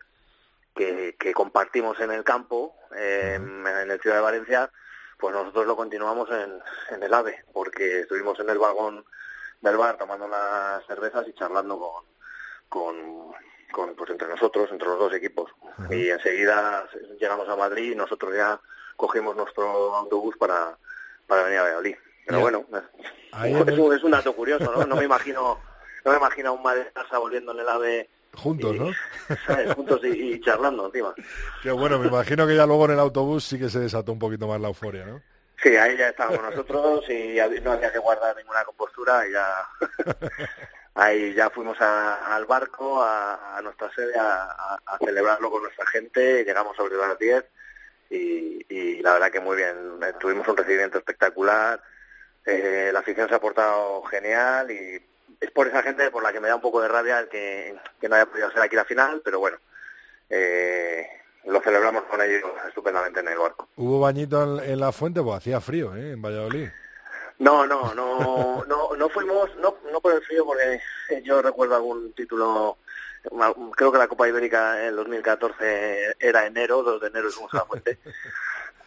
[0.74, 4.70] que, compartimos en el campo, en el Ciudad de Valencia,
[5.18, 6.60] pues nosotros lo continuamos en,
[6.94, 9.04] en el AVE porque estuvimos en el vagón
[9.62, 11.78] del bar tomando unas cervezas y charlando
[12.68, 13.32] con,
[13.70, 15.50] con, pues entre nosotros, entre los dos equipos.
[15.90, 16.86] Y enseguida
[17.18, 18.60] llegamos a Madrid y nosotros ya
[18.96, 20.76] cogimos nuestro autobús para,
[21.26, 21.96] para venir a Valladolid.
[22.26, 22.66] Pero bueno,
[23.44, 24.86] es, un dato curioso, ¿no?
[24.86, 25.58] No me imagino,
[26.04, 26.84] no me imagino a un Madrid
[27.18, 28.90] volviendo en el AVE Juntos, ¿no?
[29.74, 31.14] Juntos y, charlando encima.
[31.62, 34.18] Qué bueno, me imagino que ya luego en el autobús sí que se desató un
[34.18, 35.20] poquito más la euforia, ¿no?
[35.62, 39.68] Sí, ahí ya estábamos nosotros y no había que guardar ninguna compostura y ya
[40.94, 46.76] ahí ya fuimos a, al barco, a, nuestra sede, a, celebrarlo con nuestra gente, llegamos
[46.76, 47.44] sobre las 10
[48.10, 49.76] y, la verdad que muy bien,
[50.20, 51.82] tuvimos un recibimiento espectacular,
[52.46, 55.02] eh, la afición se ha portado genial y
[55.40, 57.76] es por esa gente por la que me da un poco de rabia el que,
[58.00, 59.58] que no haya podido ser aquí la final, pero bueno,
[60.30, 61.06] eh,
[61.44, 63.68] lo celebramos con ellos estupendamente en el barco.
[63.76, 65.22] ¿Hubo bañito en, la fuente?
[65.22, 66.12] Pues hacía frío, ¿eh?
[66.12, 66.68] En Valladolid.
[67.38, 70.80] No, no, no, no, no fuimos, no, no por el frío, porque
[71.24, 72.78] yo recuerdo algún título,
[73.74, 77.98] creo que la Copa Ibérica en 2014 era enero, 2 de enero a la fuente,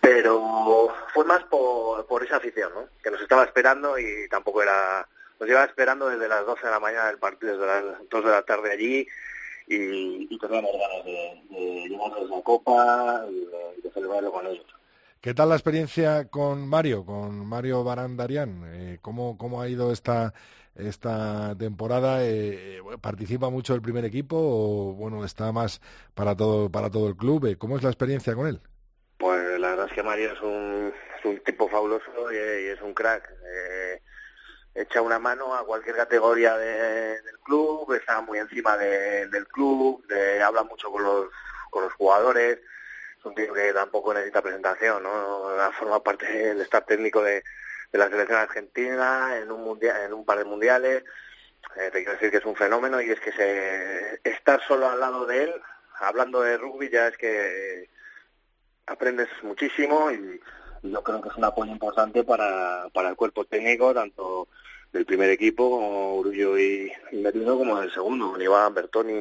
[0.06, 2.88] pero fue más por, por esa afición, ¿no?
[3.04, 5.08] Que nos estaba esperando y tampoco era,
[5.40, 8.30] nos llevaba esperando desde las 12 de la mañana del partido, desde las 2 de
[8.30, 9.08] la tarde allí,
[9.68, 14.66] y, y teníamos ganas de, llevarnos la copa y de, celebrarlo con ellos.
[15.22, 18.62] ¿Qué tal la experiencia con Mario, con Mario Barandarian?
[18.68, 20.36] Eh, ¿cómo, ¿Cómo ha ido esta,
[20.76, 22.20] esta temporada?
[22.22, 25.82] Eh, ¿Participa mucho el primer equipo o bueno está más
[26.14, 27.48] para todo, para todo el club?
[27.48, 28.62] Eh, ¿Cómo es la experiencia con él?
[29.56, 30.94] Pues la verdad es que Mario es un,
[31.46, 33.32] tipo fabuloso y, es un crack.
[33.48, 34.02] Eh,
[34.74, 40.06] echa una mano a cualquier categoría del club, está muy encima del club,
[40.44, 41.30] habla mucho con los,
[41.70, 42.60] con los jugadores,
[43.18, 45.72] es un tío que tampoco necesita presentación, ¿no?
[45.80, 47.42] Forma parte del staff técnico de,
[47.94, 51.06] la selección argentina en un, mundial, en un par de mundiales.
[51.78, 55.00] Eh, te quiero decir que es un fenómeno y es que se, estar solo al
[55.00, 55.54] lado de él,
[56.00, 57.95] hablando de rugby, ya es que
[58.88, 60.42] aprendes muchísimo y,
[60.84, 64.48] yo creo que es un apoyo importante para, para el cuerpo técnico, tanto
[64.94, 69.20] del primer equipo, como Urullo y, y como del segundo, Iván Bertoni.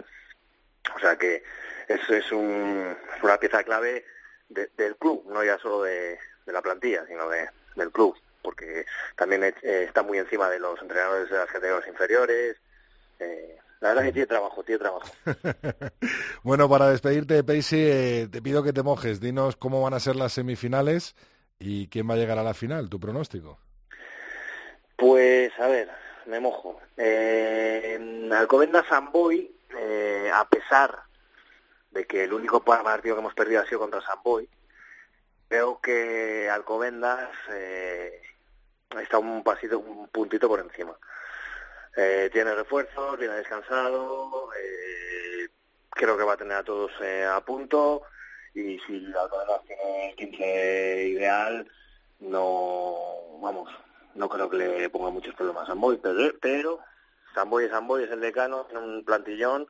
[0.95, 1.43] O sea que
[1.89, 4.05] es, es, un, una pieza clave
[4.49, 8.85] del club, no ya solo de, la plantilla, sino de, del club, porque
[9.17, 12.57] también eh, está muy encima de los entrenadores de las categorías inferiores.
[13.19, 15.09] Eh, la verdad es que tiene trabajo, tiene trabajo.
[16.43, 19.21] bueno, para despedirte, Paisy, eh, te pido que te mojes.
[19.21, 21.15] Dinos cómo van a ser las semifinales
[21.59, 23.59] y quién va a llegar a la final, tu pronóstico.
[24.97, 25.91] Pues a ver,
[26.25, 26.81] me mojo.
[26.97, 31.03] Eh, Alcobendas Samboy, eh, a pesar
[31.91, 34.49] de que el único partido que hemos perdido ha sido contra Samboy,
[35.47, 38.23] creo que Alcobendas eh,
[38.99, 40.97] está un pasito, un puntito por encima.
[41.97, 45.49] Eh, tiene refuerzos, viene descansado, eh,
[45.91, 48.03] creo que va a tener a todos eh, a punto
[48.53, 51.69] y si Alcobendas tiene el 15 ideal,
[52.21, 53.71] no, vamos,
[54.15, 56.81] no creo que le ponga muchos problemas a Samboy, pero, pero
[57.35, 59.69] Samboy es Samboy, es el decano, tiene un plantillón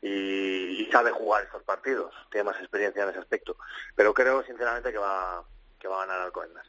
[0.00, 3.56] y, sabe jugar estos partidos, tiene más experiencia en ese aspecto.
[3.94, 5.44] Pero creo sinceramente que va,
[5.78, 6.66] que va a ganar Alcobendas.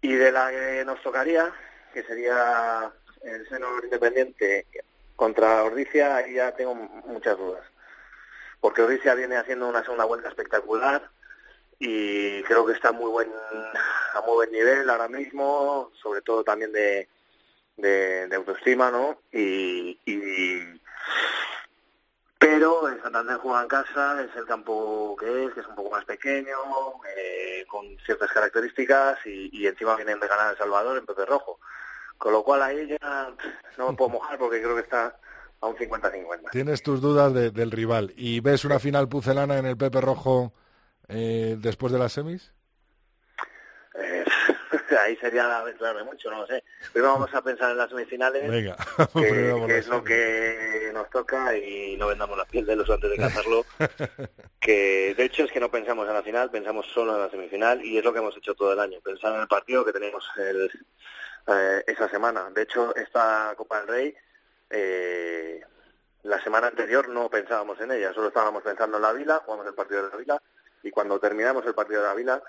[0.00, 1.52] Y de la que nos tocaría,
[1.92, 2.92] que sería
[3.22, 4.66] el seno independiente
[5.16, 7.64] contra Ordicia, ahí ya tengo muchas dudas.
[8.60, 11.10] Porque Ordicia viene haciendo una segunda vuelta espectacular,
[11.80, 13.28] y creo que está muy buen
[14.14, 17.08] a muy buen nivel ahora mismo sobre todo también de
[17.78, 19.98] de, autoestima no y,
[22.38, 25.90] pero en Santander juega en casa es el campo que es que es un poco
[25.90, 26.58] más pequeño
[27.16, 31.60] eh, con ciertas características y, encima vienen de ganar El Salvador en Pepe Rojo
[32.20, 33.32] con lo cual ahí ya
[33.78, 35.18] no me puedo mojar porque creo que está
[35.62, 39.78] a un 50-50 tienes tus dudas del rival y ves una final pucelana en el
[39.78, 40.52] Pepe Rojo
[41.08, 42.52] eh, después de las semis?
[43.94, 44.24] Eh,
[45.00, 46.62] ahí sería mezclarme mucho, no lo sé.
[46.92, 48.76] Primero vamos a pensar en las semifinales, Venga,
[49.14, 53.10] que, que es lo que nos toca y no vendamos la piel de los antes
[53.10, 53.64] de cazarlo.
[54.60, 57.82] que de hecho es que no pensamos en la final, pensamos solo en la semifinal
[57.82, 60.22] y es lo que hemos hecho todo el año, pensar en el partido que tenemos
[60.36, 60.70] el,
[61.46, 62.50] eh, esa semana.
[62.50, 64.14] De hecho, esta Copa del Rey,
[64.70, 65.60] eh,
[66.22, 69.74] la semana anterior no pensábamos en ella, solo estábamos pensando en la Vila, jugamos el
[69.74, 70.42] partido de la Vila
[70.82, 72.42] y cuando terminamos el partido de la Vila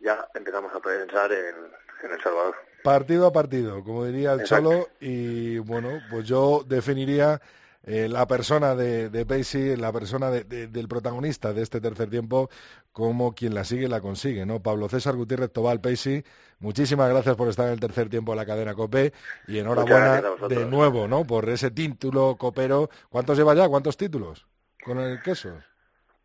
[0.00, 1.54] ya empezamos a pensar en,
[2.02, 2.56] en El Salvador.
[2.82, 7.40] Partido a partido, como diría el Cholo, y bueno, pues yo definiría
[7.88, 12.50] eh, la persona de, de Pacey, la persona del protagonista de este tercer tiempo,
[12.92, 14.62] como quien la sigue la consigue, ¿no?
[14.62, 16.22] Pablo César Gutiérrez Tobal Pacey,
[16.58, 19.14] muchísimas gracias por estar en el tercer tiempo de la cadena COPE
[19.46, 21.24] y enhorabuena de nuevo, ¿no?
[21.24, 22.90] Por ese título copero.
[23.08, 23.68] ¿Cuántos lleva ya?
[23.68, 24.46] ¿Cuántos títulos
[24.84, 25.56] con el queso?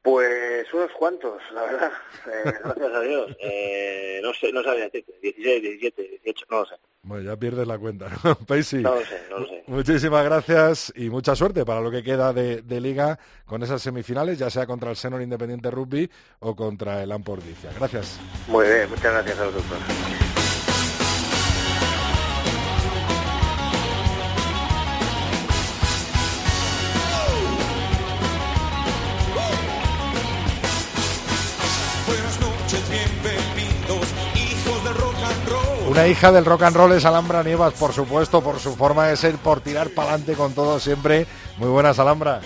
[0.04, 1.92] Pues unos cuantos, la verdad.
[2.26, 3.38] Eh, gracias a Dios.
[3.42, 5.14] Eh, no sé, no sabía decirte.
[5.22, 6.76] 16, 17, 18, no lo sé.
[7.02, 8.36] Bueno, ya pierdes la cuenta, ¿no?
[8.48, 8.78] Paisy.
[8.78, 9.64] No lo sé, no lo sé.
[9.68, 14.40] Muchísimas gracias y mucha suerte para lo que queda de, de liga con esas semifinales,
[14.40, 17.72] ya sea contra el Senor Independiente Rugby o contra el Ampordicia.
[17.78, 18.20] Gracias.
[18.48, 20.43] Muy bien, muchas gracias a vosotros.
[35.94, 39.16] Una hija del rock and roll es Alhambra Nievas, por supuesto, por su forma de
[39.16, 41.28] ser, por tirar para adelante con todo siempre.
[41.60, 42.42] Muy buenas, Alhambra.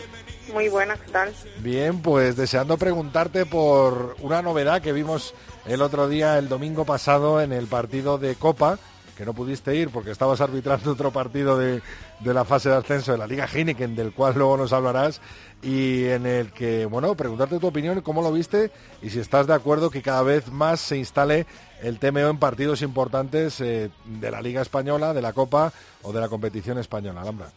[0.51, 1.33] Muy buenas, ¿qué tal?
[1.59, 5.33] Bien, pues deseando preguntarte por una novedad que vimos
[5.65, 8.79] el otro día, el domingo pasado, en el partido de Copa,
[9.17, 11.81] que no pudiste ir porque estabas arbitrando otro partido de,
[12.19, 15.19] de la fase de ascenso de la Liga Heineken, del cual luego nos hablarás,
[15.61, 18.69] y en el que, bueno, preguntarte tu opinión, cómo lo viste
[19.01, 21.47] y si estás de acuerdo que cada vez más se instale
[21.81, 26.21] el TMO en partidos importantes eh, de la Liga Española, de la Copa o de
[26.21, 27.47] la competición española, Alhambra.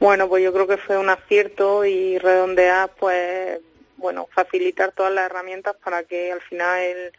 [0.00, 3.60] Bueno, pues yo creo que fue un acierto y redondear, pues,
[3.96, 7.12] bueno, facilitar todas las herramientas para que al final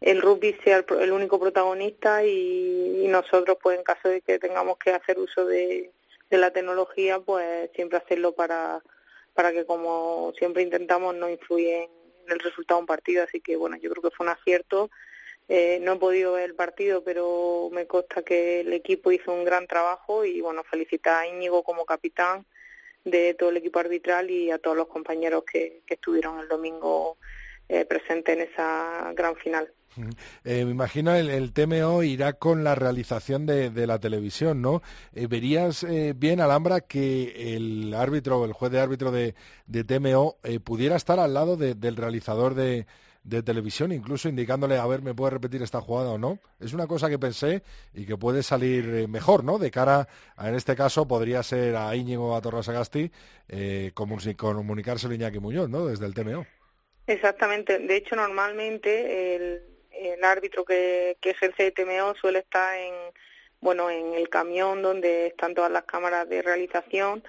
[0.00, 4.90] el rugby sea el, único protagonista y, nosotros, pues, en caso de que tengamos que
[4.90, 5.90] hacer uso de,
[6.30, 8.82] la tecnología, pues siempre hacerlo para,
[9.34, 13.24] para que, como siempre intentamos, no influye en el resultado de un partido.
[13.24, 14.90] Así que, bueno, yo creo que fue un acierto
[15.52, 19.44] eh, no he podido ver el partido, pero me consta que el equipo hizo un
[19.44, 22.46] gran trabajo y bueno, felicitar a Íñigo como capitán
[23.04, 27.18] de todo el equipo arbitral y a todos los compañeros que, estuvieron el domingo
[27.68, 29.72] eh, presentes en esa gran final.
[30.44, 34.82] Eh, me imagino el, el, TMO irá con la realización de, la televisión, ¿no?
[35.12, 35.84] ¿Verías
[36.16, 39.34] bien, Alhambra, que el árbitro, el juez de árbitro de,
[39.84, 42.86] TMO pudiera estar al lado del realizador de,
[43.44, 46.38] televisión, incluso indicándole, a ver, ¿me puede repetir esta jugada o no?
[46.58, 47.62] Es una cosa que pensé
[47.94, 49.58] y que puede salir eh, mejor, ¿no?
[49.58, 53.10] De cara, a, en este caso, podría ser a Íñigo a Torres Agasti
[53.48, 55.86] eh, comunicarse a Iñaki Muñoz, ¿no?
[55.86, 56.46] Desde el TMO.
[57.06, 57.78] Exactamente.
[57.78, 59.62] De hecho, normalmente el,
[60.06, 62.94] el árbitro que, que ejerce el TMO suele estar en,
[63.60, 67.22] bueno, en el camión donde están todas las cámaras de realización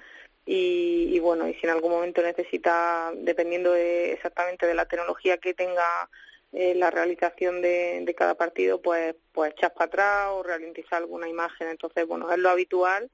[0.46, 5.54] y, bueno, y si en algún momento necesita, dependiendo de, exactamente de la tecnología que
[5.54, 6.10] tenga
[6.52, 11.30] eh, la realización de, de, cada partido, pues, pues echas para atrás o ralentizar alguna
[11.30, 11.70] imagen.
[11.70, 13.10] Entonces, bueno, es lo habitual.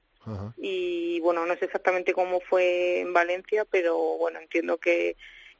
[0.58, 5.16] Y bueno, no sé exactamente cómo fue en Valencia, pero bueno, entiendo que,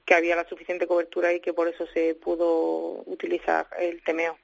[0.09, 4.39] que había la suficiente cobertura y que por eso se pudo utilizar el temeo.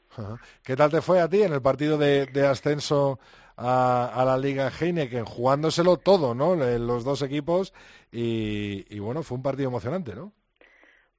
[0.63, 3.19] ¿Qué tal te fue a ti en el partido de, de ascenso
[3.57, 6.55] a, la Liga Heineken, jugándoselo todo, ¿no?
[6.55, 7.73] Los dos equipos
[8.13, 10.35] y, bueno, fue un partido emocionante, ¿no?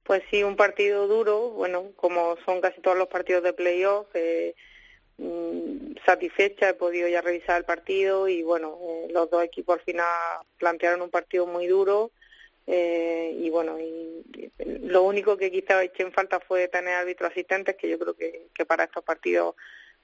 [0.04, 4.54] Pues sí, un partido duro, bueno, como son casi todos los partidos de playoff, eh,
[5.18, 9.84] mm, satisfecha, he podido ya revisar el partido y bueno, eh, los dos equipos al
[9.84, 10.06] final
[10.56, 12.12] plantearon un partido muy duro
[12.66, 14.24] eh, y bueno, y,
[14.82, 18.48] lo único que quizá eché en falta fue tener árbitros asistentes, que yo creo que,
[18.66, 19.54] para estos partidos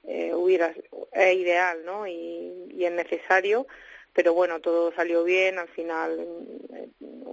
[0.03, 0.73] eh, hubiera
[1.13, 3.65] es ideal no y, es necesario
[4.11, 6.27] pero bueno todo salió bien al final
[6.73, 6.89] eh,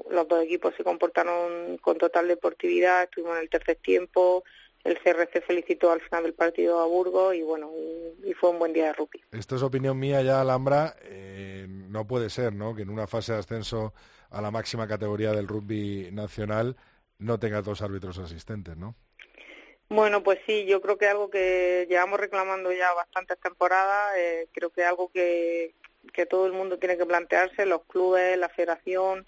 [0.09, 4.45] los dos equipos se comportaron con total deportividad estuvimos en el tercer tiempo
[4.85, 7.73] el CRC felicitó al final del partido a Burgos y bueno
[8.25, 9.21] y, fue un buen día de rugby.
[9.33, 13.33] Esto es opinión mía ya Alhambra eh, no puede ser no que en una fase
[13.33, 13.93] de ascenso
[14.31, 16.77] a la máxima categoría del rugby nacional
[17.19, 18.95] no tenga dos árbitros asistentes no
[19.93, 24.71] bueno, pues sí, yo creo que algo que llevamos reclamando ya bastantes temporadas, eh, creo
[24.71, 25.75] que algo que,
[26.13, 29.27] que todo el mundo tiene que plantearse, los clubes, la federación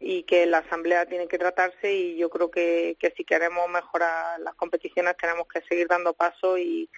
[0.00, 4.40] y que la asamblea tiene que tratarse y yo creo que, que si queremos mejorar
[4.40, 6.88] las competiciones tenemos que seguir dando paso y,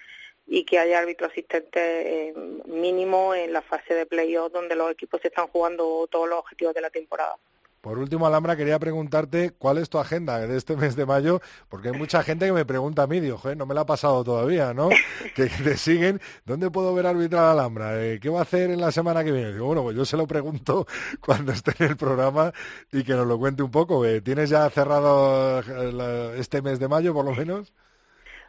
[0.45, 2.33] y que haya árbitro asistente eh,
[2.65, 6.81] mínimo en la fase de playoff donde los equipos están jugando todos los objetivos de
[6.81, 7.37] la temporada.
[7.81, 11.89] Por último, Alhambra, quería preguntarte cuál es tu agenda de este mes de mayo, porque
[11.89, 14.73] hay mucha gente que me pregunta a mí, digo, no me la ha pasado todavía,
[14.73, 14.89] ¿no?
[15.35, 18.03] que, te siguen, ¿dónde puedo ver arbitrar a Alhambra?
[18.03, 19.53] Eh, ¿Qué va a hacer en la semana que viene?
[19.53, 20.85] Digo, bueno, pues yo se lo pregunto
[21.25, 22.53] cuando esté en el programa
[22.91, 24.03] y que nos lo cuente un poco.
[24.23, 27.73] ¿Tienes ya cerrado eh, este mes de mayo, por lo menos?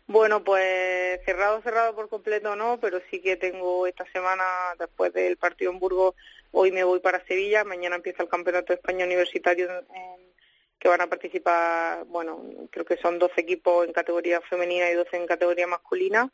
[0.07, 4.44] Bueno, pues cerrado, cerrado por completo no, pero sí que tengo esta semana,
[4.78, 6.14] después del partido en Burgos,
[6.50, 9.68] hoy me voy para Sevilla, mañana empieza el Campeonato de España Universitario
[10.82, 15.16] que van a participar, bueno, creo que son 12 equipos en categoría femenina y 12
[15.16, 16.28] en categoría masculina.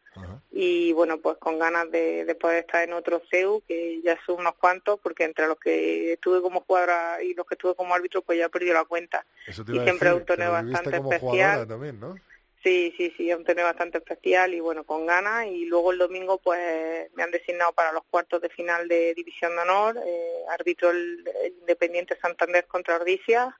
[0.51, 4.55] Y bueno, pues con ganas de, poder estar en otro CEU, que ya son unos
[4.55, 8.39] cuantos, porque entre los que estuve como jugadora y los que estuve como árbitro, pues
[8.39, 9.27] ya he perdido la cuenta.
[9.47, 11.69] y siempre es un torneo bastante especial.
[11.69, 12.16] También, ¿no?
[12.63, 15.47] Sí, sí, sí, es un torneo bastante especial y bueno, con ganas.
[15.47, 19.55] Y luego el domingo pues me han designado para los cuartos de final de División
[19.55, 21.25] de Honor, eh, árbitro el,
[21.61, 23.57] Independiente Santander contra Ordizia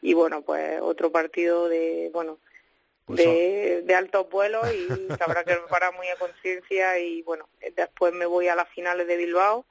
[0.00, 2.38] y bueno, pues otro partido de, bueno,
[3.06, 4.86] pues de, de altos vuelos y
[5.20, 9.16] habrá que preparar muy a conciencia y bueno, después me voy a las finales de
[9.16, 9.64] Bilbao.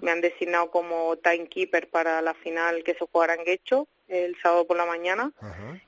[0.00, 4.66] Me han designado como timekeeper para la final que se jugará en Guecho el sábado
[4.66, 5.32] por la mañana.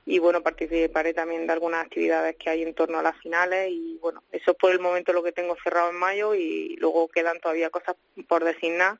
[0.05, 3.97] Y bueno participaré también de algunas actividades que hay en torno a las finales y
[4.01, 7.39] bueno eso es por el momento lo que tengo cerrado en mayo y luego quedan
[7.39, 7.95] todavía cosas
[8.27, 8.99] por designar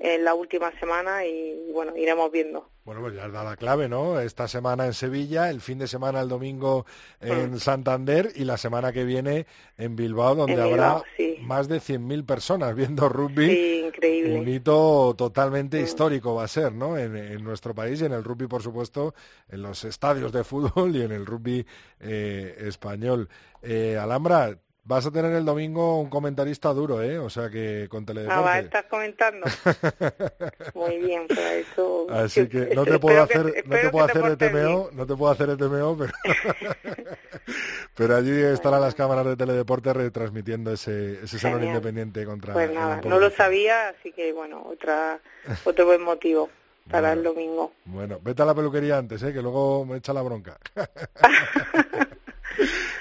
[0.00, 2.70] en la última semana y bueno, iremos viendo.
[2.84, 4.18] Bueno, pues ya da la clave, ¿no?
[4.18, 6.86] Esta semana en Sevilla, el fin de semana el domingo
[7.20, 7.58] en mm.
[7.58, 9.46] Santander y la semana que viene
[9.76, 11.02] en Bilbao, donde habrá
[11.42, 13.46] más de 100.000 personas viendo rugby.
[13.46, 14.40] Sí, increíble.
[14.40, 15.84] Un hito totalmente mm.
[15.84, 16.96] histórico va a ser, ¿no?
[16.96, 19.14] En, nuestro país y en el rugby, por supuesto,
[19.50, 21.66] en los estadios de fútbol y en el rugby
[22.00, 23.28] eh, español.
[23.62, 24.56] Eh, Alhambra,
[24.90, 27.16] Vas a tener el domingo un comentarista duro, ¿eh?
[27.16, 28.44] O sea que con Teledeporte.
[28.44, 29.46] Ah, estás comentando.
[30.74, 32.08] Muy bien, para eso.
[32.10, 35.30] Así que no te puedo hacer, no te puedo hacer el TMO, no te puedo
[35.30, 36.12] hacer el TMO, pero,
[37.94, 42.52] pero allí estarán las cámaras de Teledeporte retransmitiendo ese, ese salón independiente contra.
[42.52, 45.20] Pues nada, no lo sabía, así que bueno, otra,
[45.62, 46.50] otro buen motivo
[46.90, 47.74] para el domingo.
[47.84, 49.32] Bueno, vete a la peluquería antes, ¿eh?
[49.32, 50.58] Que luego me echa la bronca.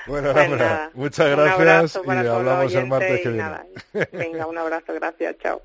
[0.08, 0.50] Bueno, pues
[0.94, 3.58] muchas gracias y hablamos el martes que viene.
[4.12, 5.62] Venga, un abrazo, gracias, chao.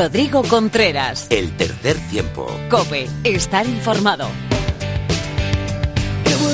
[0.00, 1.26] Rodrigo Contreras.
[1.30, 2.46] El tercer tiempo.
[2.70, 4.28] Cope, estar informado.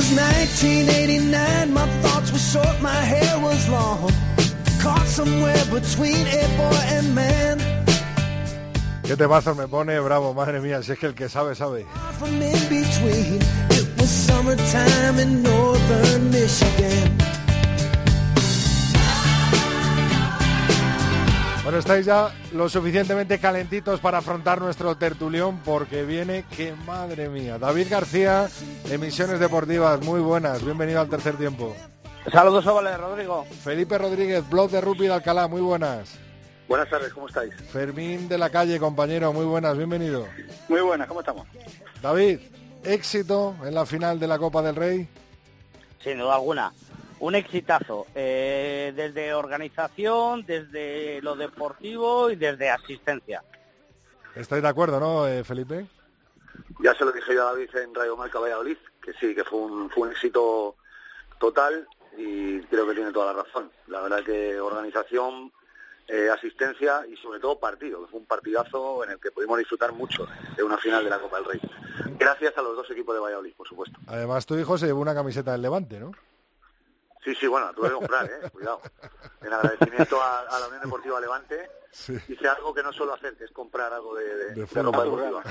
[0.07, 4.11] Was 1989, my thoughts were short, my hair was long.
[4.81, 7.59] Caught somewhere between a boy and man.
[9.03, 11.87] Qué temazo me pone bravo, madre mía, si es que el que sabe, sabe.
[12.19, 13.41] From in between,
[13.71, 17.46] it was summertime in northern Michigan.
[21.67, 27.59] Bueno, estáis ya lo suficientemente calentitos para afrontar nuestro tertulión porque viene que madre mía.
[27.59, 28.49] David García,
[28.89, 31.75] Emisiones Deportivas, muy buenas, bienvenido al tercer tiempo.
[32.31, 33.45] Saludos, Ovales, Rodrigo.
[33.65, 36.17] Felipe Rodríguez, blog de Rugby de Alcalá, muy buenas.
[36.69, 37.53] Buenas tardes, ¿cómo estáis?
[37.73, 40.25] Fermín de la calle, compañero, muy buenas, bienvenido.
[40.69, 41.49] Muy buenas, ¿cómo estamos?
[42.01, 42.39] David,
[42.85, 45.09] éxito en la final de la Copa del Rey.
[45.99, 46.73] Sin duda alguna
[47.21, 53.43] un exitazo, eh, desde organización, desde lo deportivo y desde asistencia.
[54.35, 55.87] ¿Estáis de acuerdo, no, eh, Felipe?
[56.81, 59.61] Ya se lo dije yo a David en Radio Marca Valladolid, que sí, que fue
[59.61, 60.77] un, fue un éxito
[61.39, 61.87] total
[62.17, 63.71] y creo que tiene toda la razón.
[63.87, 65.53] La verdad que organización,
[66.09, 69.93] eh, asistencia y sobre todo partido, que fue un partidazo en el que pudimos disfrutar
[69.93, 71.61] mucho de una final de la Copa del Rey.
[72.19, 73.99] Gracias a los dos equipos de Valladolid, por supuesto.
[74.07, 76.13] Además, tu hijo se llevó una camiseta del Levante, ¿no?
[77.27, 78.49] Sí, sí, bueno, tuve que comprar, ¿eh?
[78.53, 78.81] Cuidado.
[79.43, 81.69] En agradecimiento a, la Unión Deportiva Levante,
[82.29, 85.43] hice algo que no suelo hacer, que es comprar algo de, de, ropa deportiva.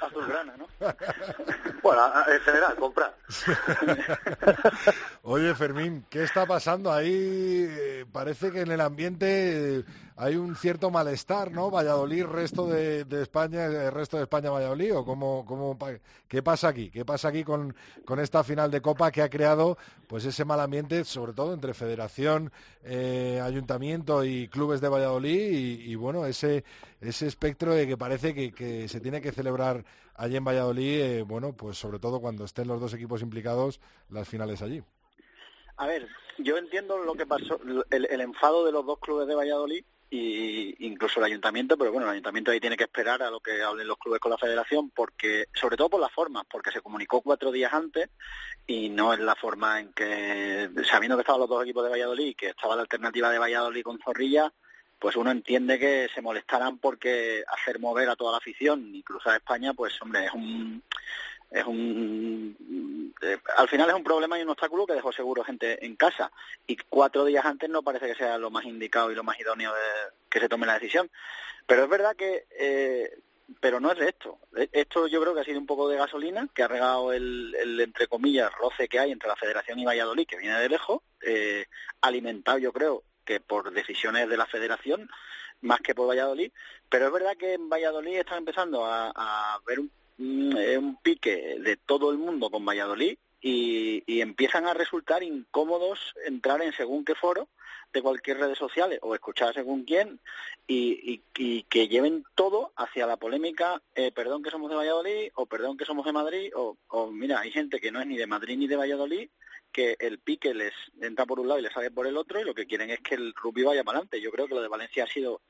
[0.00, 0.66] Azulgrana, ¿no?
[1.82, 3.16] bueno, en general, comprar.
[5.22, 7.66] Oye, Fermín, ¿qué está pasando ahí?
[7.68, 9.84] Eh, parece que en el ambiente
[10.18, 11.70] hay un cierto malestar, ¿no?
[11.70, 15.76] Valladolid, resto de, España, el resto de España, Valladolid, o cómo, cómo,
[16.26, 16.90] ¿qué pasa aquí?
[16.90, 19.76] ¿Qué pasa aquí con, con esta final de Copa que ha creado
[20.06, 22.50] pues ese mal ambiente, sobre todo entre Federación,
[22.82, 26.64] eh, Ayuntamiento y clubes de Valladolid y, bueno, ese,
[27.00, 29.84] ese espectro de que parece que, se tiene que celebrar
[30.14, 34.28] allí en Valladolid, eh, bueno, pues sobre todo cuando estén los dos equipos implicados, las
[34.28, 34.82] finales allí.
[35.76, 39.84] A ver, yo entiendo lo que pasó, el, enfado de los dos clubes de Valladolid
[40.08, 43.62] y incluso el ayuntamiento, pero bueno, el ayuntamiento ahí tiene que esperar a lo que
[43.62, 47.20] hablen los clubes con la federación, porque sobre todo por las formas, porque se comunicó
[47.20, 48.08] cuatro días antes
[48.66, 52.26] y no es la forma en que, sabiendo que estaban los dos equipos de Valladolid
[52.26, 54.52] y que estaba la alternativa de Valladolid con Zorrilla,
[54.98, 59.36] pues uno entiende que se molestarán porque hacer mover a toda la afición y cruzar
[59.36, 60.82] España, pues hombre, es un
[61.50, 65.84] es un eh, al final es un problema y un obstáculo que dejó seguro gente
[65.84, 66.30] en casa.
[66.66, 69.72] Y cuatro días antes no parece que sea lo más indicado y lo más idóneo
[69.72, 69.80] de
[70.28, 71.10] que se tome la decisión.
[71.66, 73.18] Pero es verdad que eh,
[73.60, 74.38] pero no es de esto.
[74.56, 77.54] E, esto yo creo que ha sido un poco de gasolina que ha regado el,
[77.54, 81.02] el entre comillas roce que hay entre la Federación y Valladolid que viene de lejos
[81.22, 81.66] eh,
[82.00, 85.10] alimentado yo creo que por decisiones de la Federación
[85.60, 86.52] más que por Valladolid,
[86.88, 92.10] pero es verdad que en Valladolid están empezando a, ver un, un pique de todo
[92.10, 97.48] el mundo con Valladolid y, y, empiezan a resultar incómodos entrar en según qué foro
[97.92, 100.20] de cualquier red social o escuchar según quién
[100.66, 105.46] y, y, que lleven todo hacia la polémica, eh, perdón que somos de Valladolid o
[105.46, 106.76] perdón que somos de Madrid o
[107.12, 109.28] mira, hay gente que no es ni de Madrid ni de Valladolid
[109.72, 112.44] que el pique les entra por un lado y les sale por el otro y
[112.44, 114.20] lo que quieren es que el rugby vaya para adelante.
[114.20, 115.42] Yo creo que lo de Valencia ha sido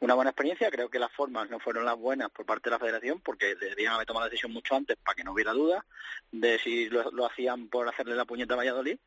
[0.00, 2.78] una buena experiencia, creo que las formas no fueron las buenas por parte de la
[2.78, 5.84] federación porque deberían haber tomado la decisión mucho antes para que no hubiera duda
[6.32, 8.98] de si lo, hacían por hacerle la puñeta a Valladolid,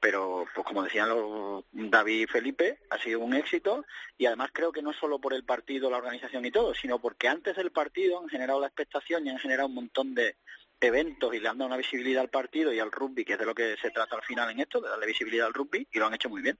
[0.00, 3.84] pero pues como decían los, David y Felipe, ha sido un éxito.
[4.18, 7.28] Y además creo que no solo por el partido, la organización y todo, sino porque
[7.28, 10.36] antes del partido han generado la expectación y han generado un montón de
[10.82, 13.46] eventos y le han dado una visibilidad al partido y al rugby, que es de
[13.46, 16.06] lo que se trata al final en esto, de darle visibilidad al rugby, y lo
[16.06, 16.58] han hecho muy bien.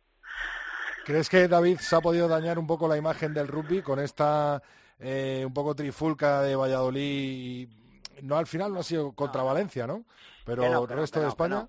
[1.05, 4.63] ¿Crees que David se ha podido dañar un poco la imagen del rugby con esta
[5.01, 7.69] eh, un poco trifulca de Valladolid?
[8.23, 10.05] No, al final no ha sido contra Valencia, ¿no?
[10.45, 11.69] Pero el resto de España.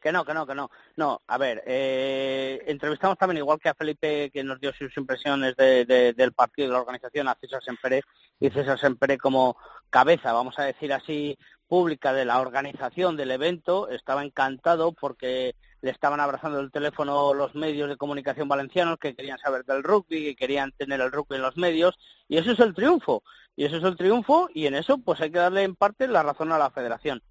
[0.00, 0.70] Que no, que no, que no.
[0.96, 5.56] No, a ver, eh, entrevistamos también, igual que a Felipe, que nos dio sus impresiones
[5.56, 8.02] del partido de la organización, a César Semperé,
[8.38, 9.56] y César Semperé como
[9.90, 11.36] cabeza, vamos a decir así,
[11.68, 17.54] pública de la organización del evento, estaba encantado porque le estaban abrazando el teléfono los
[17.54, 21.42] medios de comunicación valencianos que querían saber del rugby, que querían tener el rugby en
[21.42, 21.96] los medios,
[22.26, 23.22] y eso es el triunfo,
[23.54, 26.22] y eso es el triunfo, y en eso pues hay que darle en parte la
[26.22, 27.22] razón a la federación.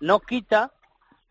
[0.00, 0.72] No quita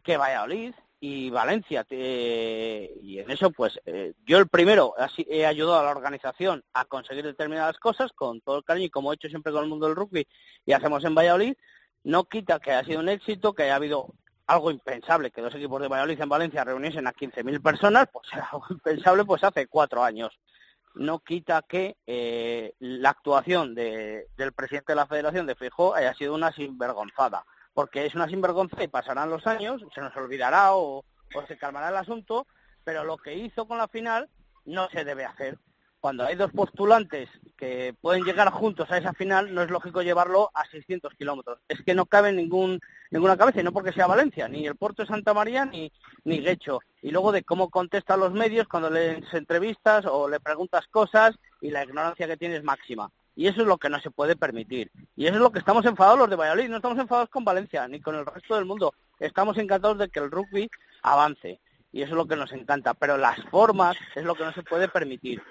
[0.04, 4.96] que Valladolid y Valencia, eh, y en eso pues eh, yo el primero
[5.28, 9.12] he ayudado a la organización a conseguir determinadas cosas con todo el cariño y como
[9.12, 10.28] he hecho siempre con el mundo del rugby
[10.66, 11.56] y hacemos en Valladolid,
[12.06, 14.14] no quita que haya sido un éxito, que haya habido
[14.46, 18.48] algo impensable, que dos equipos de Valladolid en Valencia reuniesen a 15.000 personas, pues era
[18.52, 20.40] algo impensable pues hace cuatro años.
[20.94, 26.36] No quita que eh, la actuación del presidente de la federación de Fijó haya sido
[26.36, 27.44] una sinvergonzada,
[27.74, 31.04] porque es una sinvergonza y pasarán los años, se nos olvidará o
[31.48, 32.48] se calmará el asunto,
[32.84, 34.30] pero lo que hizo con la final
[34.64, 35.58] no se debe hacer
[36.06, 37.28] cuando hay dos postulantes
[37.58, 41.58] que pueden llegar juntos a esa final, no es lógico llevarlo a 600 kilómetros.
[41.68, 42.80] Es que no cabe ningún,
[43.10, 45.92] ninguna cabeza, y no porque sea Valencia, ni el puerto de Santa María, ni,
[46.24, 46.82] ni Guecho.
[47.02, 51.72] Y luego de cómo contestan los medios cuando les entrevistas o le preguntas cosas y
[51.72, 53.10] la ignorancia que tienes máxima.
[53.36, 54.92] Y eso es lo que no se puede permitir.
[55.16, 56.70] Y eso es lo que estamos enfadados los de Valladolid.
[56.70, 58.94] No estamos enfadados con Valencia ni con el resto del mundo.
[59.20, 60.70] Estamos encantados de que el rugby
[61.02, 61.60] avance.
[61.92, 62.94] Y eso es lo que nos encanta.
[62.94, 65.42] Pero las formas es lo que no se puede permitir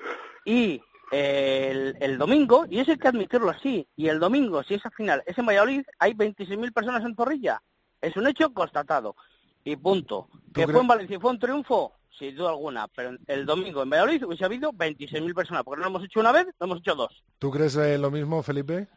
[0.45, 4.91] y el, el, domingo, y eso hay que admitirlo así, y el domingo, si esa
[4.91, 7.63] final es en Valladolid, hay 26.000 personas en Zorrilla.
[8.01, 9.17] Es un hecho constatado.
[9.65, 10.29] Y punto.
[10.53, 11.95] ¿Que fue en Valencia fue un triunfo?
[12.19, 12.87] Sin duda alguna.
[12.89, 15.65] Pero el domingo en Valladolid hubiese habido 26.000 personas.
[15.65, 17.25] Porque no lo hemos hecho una vez, lo hemos hecho dos.
[17.39, 18.89] ¿Tú crees eh, lo mismo, Felipe?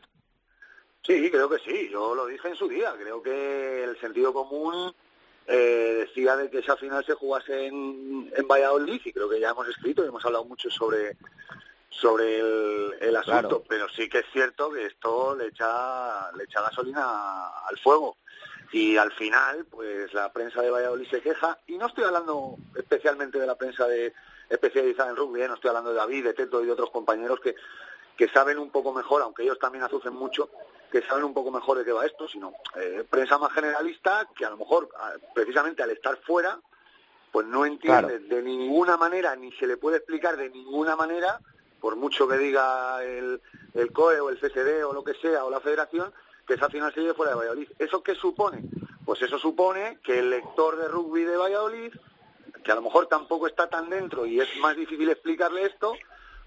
[1.04, 1.90] Sí, creo que sí.
[1.90, 2.94] Yo lo dije en su día.
[3.00, 4.94] Creo que el sentido común
[5.48, 9.52] eh, decía de que esa final se jugase en, en Valladolid y creo que ya
[9.52, 11.18] hemos escrito y hemos hablado mucho sobre
[11.90, 17.48] sobre el, asunto, pero sí que es cierto que esto le echa le echa gasolina
[17.68, 18.18] al fuego
[18.72, 23.40] y al final pues la prensa de Valladolid se queja y no estoy hablando especialmente
[23.40, 24.14] de la prensa de
[24.50, 25.48] especializada en rugby, ¿eh?
[25.48, 27.56] no estoy hablando de David, de Teto y de otros compañeros que
[28.18, 30.50] que saben un poco mejor, aunque ellos también azucen mucho,
[30.92, 34.46] que saben un poco mejor de qué va esto, sino eh, prensa más generalista que
[34.46, 34.90] a lo mejor,
[35.34, 36.60] precisamente al estar fuera,
[37.32, 41.40] pues no entiende de ninguna manera, ni se le puede explicar de ninguna manera,
[41.80, 43.42] por mucho que diga el,
[43.74, 46.12] el COE o el CSD o lo que sea, o la federación,
[46.48, 47.70] que esa final se lleve fuera de Valladolid.
[47.78, 48.64] ¿Eso qué supone?
[49.06, 51.94] Pues eso supone que el lector de rugby de Valladolid,
[52.64, 55.94] que a lo mejor tampoco está tan dentro y es más difícil explicarle esto,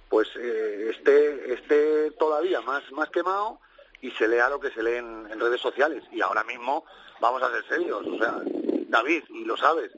[0.09, 3.61] pues eh, esté, esté todavía más, más quemado
[4.01, 6.05] y se lea lo que se lee en, redes sociales.
[6.13, 6.85] Y ahora mismo
[7.21, 8.07] vamos a ser serios.
[8.07, 8.41] O sea,
[8.89, 9.91] David, y lo sabes,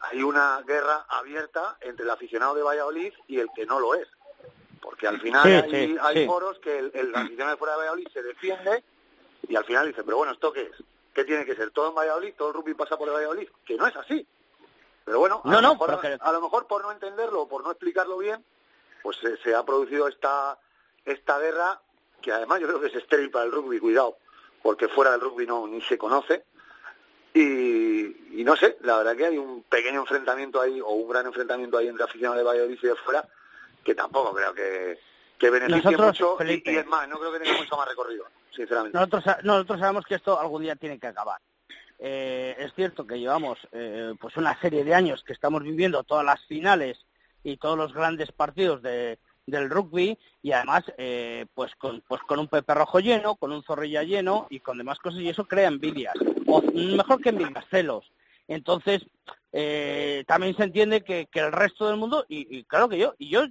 [0.00, 4.08] hay una guerra abierta entre el aficionado de Valladolid y el que no lo es.
[4.80, 8.22] Porque al final hay, hay foros que el, el, aficionado de fuera de Valladolid se
[8.22, 8.82] defiende
[9.48, 10.84] y al final dice, pero bueno, ¿esto qué es?
[11.12, 11.70] ¿Qué tiene que ser?
[11.70, 12.34] ¿Todo en Valladolid?
[12.36, 13.48] ¿Todo el rugby pasa por el Valladolid?
[13.64, 14.26] Que no es así.
[15.04, 18.18] Pero bueno, a, lo, mejor, a lo mejor por no entenderlo o por no explicarlo
[18.18, 18.44] bien,
[19.02, 20.58] pues se, ha producido esta,
[21.04, 21.80] esta guerra
[22.20, 24.18] que además yo creo que es estéril para el rugby, cuidado,
[24.62, 26.44] porque fuera del rugby no ni se conoce.
[27.32, 31.78] Y, no sé, la verdad que hay un pequeño enfrentamiento ahí, o un gran enfrentamiento
[31.78, 33.24] ahí entre aficionados de Valladolid y de fuera,
[33.84, 34.98] que tampoco creo que,
[35.38, 36.36] que beneficie mucho.
[36.44, 38.98] y, es más, no creo que tenga mucho más recorrido, sinceramente.
[38.98, 41.40] Nosotros, nosotros sabemos que esto algún día tiene que acabar.
[41.98, 46.24] Eh, es cierto que llevamos eh, pues una serie de años que estamos viviendo todas
[46.24, 46.98] las finales
[47.44, 52.38] y todos los grandes partidos de, del rugby y además eh, pues con pues con
[52.38, 55.68] un Pepe Rojo lleno, con un Zorrilla lleno y con demás cosas y eso crea
[55.68, 56.14] envidias
[56.46, 58.12] o mejor que envidias, celos.
[58.48, 59.02] Entonces
[60.26, 63.42] también se entiende que, que, el resto del mundo y, claro que yo y yo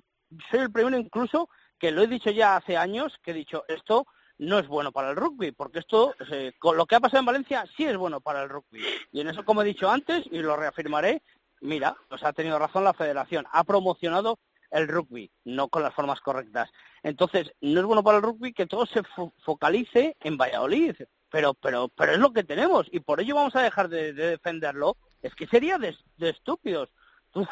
[0.49, 4.05] soy el primero incluso que lo he dicho ya hace años que he dicho esto
[4.39, 7.25] no es bueno para el rugby, porque esto, eh, con lo que ha pasado en
[7.25, 8.81] Valencia, sí es bueno para el rugby.
[9.11, 11.21] Y en eso, como he dicho antes, y lo reafirmaré,
[11.61, 14.39] mira, pues ha tenido razón la federación, ha promocionado
[14.71, 16.69] el rugby, no con las formas correctas.
[17.03, 19.01] Entonces, no es bueno para el rugby que todo se
[19.43, 20.95] focalice en Valladolid,
[21.29, 24.97] pero, pero, pero es lo que tenemos, y por ello vamos a dejar de, defenderlo.
[25.21, 26.89] Es que sería de, estúpidos.
[27.31, 27.45] Tú,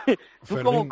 [0.64, 0.88] como,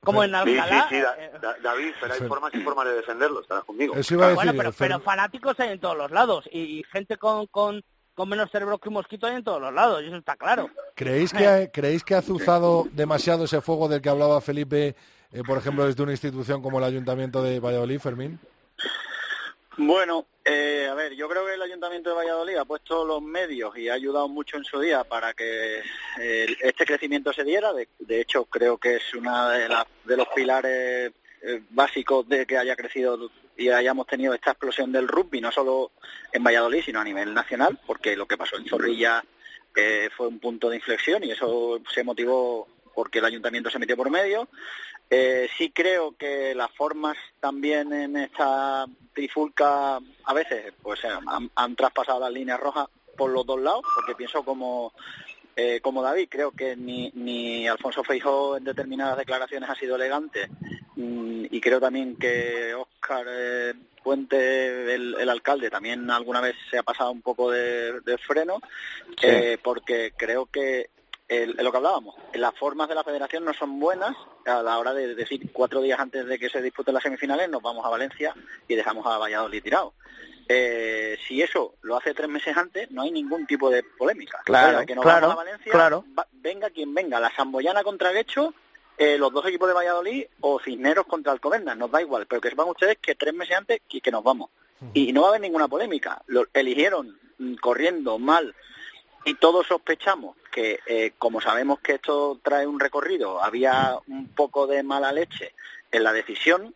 [0.00, 0.86] como en Alcalá.
[0.88, 1.30] Sí, sí, sí, eh,
[1.62, 3.94] David, pero hay formas y formas de defenderlo, estarás conmigo.
[4.34, 7.82] bueno, pero, fanáticos hay en todos los lados y, gente con, con,
[8.14, 10.70] con, menos cerebro que un mosquito hay en todos los lados, y eso está claro.
[10.94, 14.96] ¿Creéis que, ¿creéis que ha azuzado demasiado ese fuego del que hablaba Felipe,
[15.32, 18.38] eh, por ejemplo, desde una institución como el Ayuntamiento de Valladolid, Fermín?
[19.82, 23.76] Bueno, eh, a ver, yo creo que el Ayuntamiento de Valladolid ha puesto los medios
[23.78, 25.78] y ha ayudado mucho en su día para que
[26.20, 27.72] eh, este crecimiento se diera.
[27.72, 29.68] De, hecho, creo que es uno de,
[30.04, 31.12] de los pilares
[31.42, 35.92] eh, básicos de que haya crecido y hayamos tenido esta explosión del rugby, no solo
[36.30, 39.24] en Valladolid, sino a nivel nacional, porque lo que pasó en Zorrilla
[40.14, 44.10] fue un punto de inflexión y eso se motivó porque el ayuntamiento se metió por
[44.10, 44.48] medio.
[45.12, 52.20] Eh, sí creo que las formas también en esta trifulca a veces pues han, traspasado
[52.20, 52.86] las líneas rojas
[53.16, 54.92] por los dos lados, porque pienso como
[55.56, 60.48] eh, como David, creo que ni, ni Alfonso Feijó en determinadas declaraciones ha sido elegante.
[60.94, 66.82] Mm, y creo también que Óscar eh, Puente, el, alcalde, también alguna vez se ha
[66.82, 68.60] pasado un poco de, freno,
[69.62, 70.88] porque creo que
[71.30, 74.16] lo que hablábamos, las formas de la federación no son buenas
[74.46, 77.62] a la hora de decir cuatro días antes de que se disputen las semifinales nos
[77.62, 78.34] vamos a Valencia
[78.66, 79.94] y dejamos a Valladolid tirado.
[80.48, 84.40] Eh, si eso lo hace tres meses antes, no hay ningún tipo de polémica.
[84.44, 86.04] Claro, que nos vamos a Valencia, claro.
[86.32, 88.52] venga quien venga, la Samboyana contra Guecho,
[88.98, 92.50] eh, los dos equipos de Valladolid o Cisneros contra Alcobendas, nos da igual, pero que
[92.50, 94.50] sepan ustedes que tres meses antes y que nos vamos.
[94.94, 96.22] Y no va a haber ninguna polémica.
[96.26, 98.54] Lo eligieron mm, corriendo mal
[99.24, 104.66] y todos sospechamos que, eh, como sabemos que esto trae un recorrido, había un poco
[104.66, 105.54] de mala leche
[105.92, 106.74] en la decisión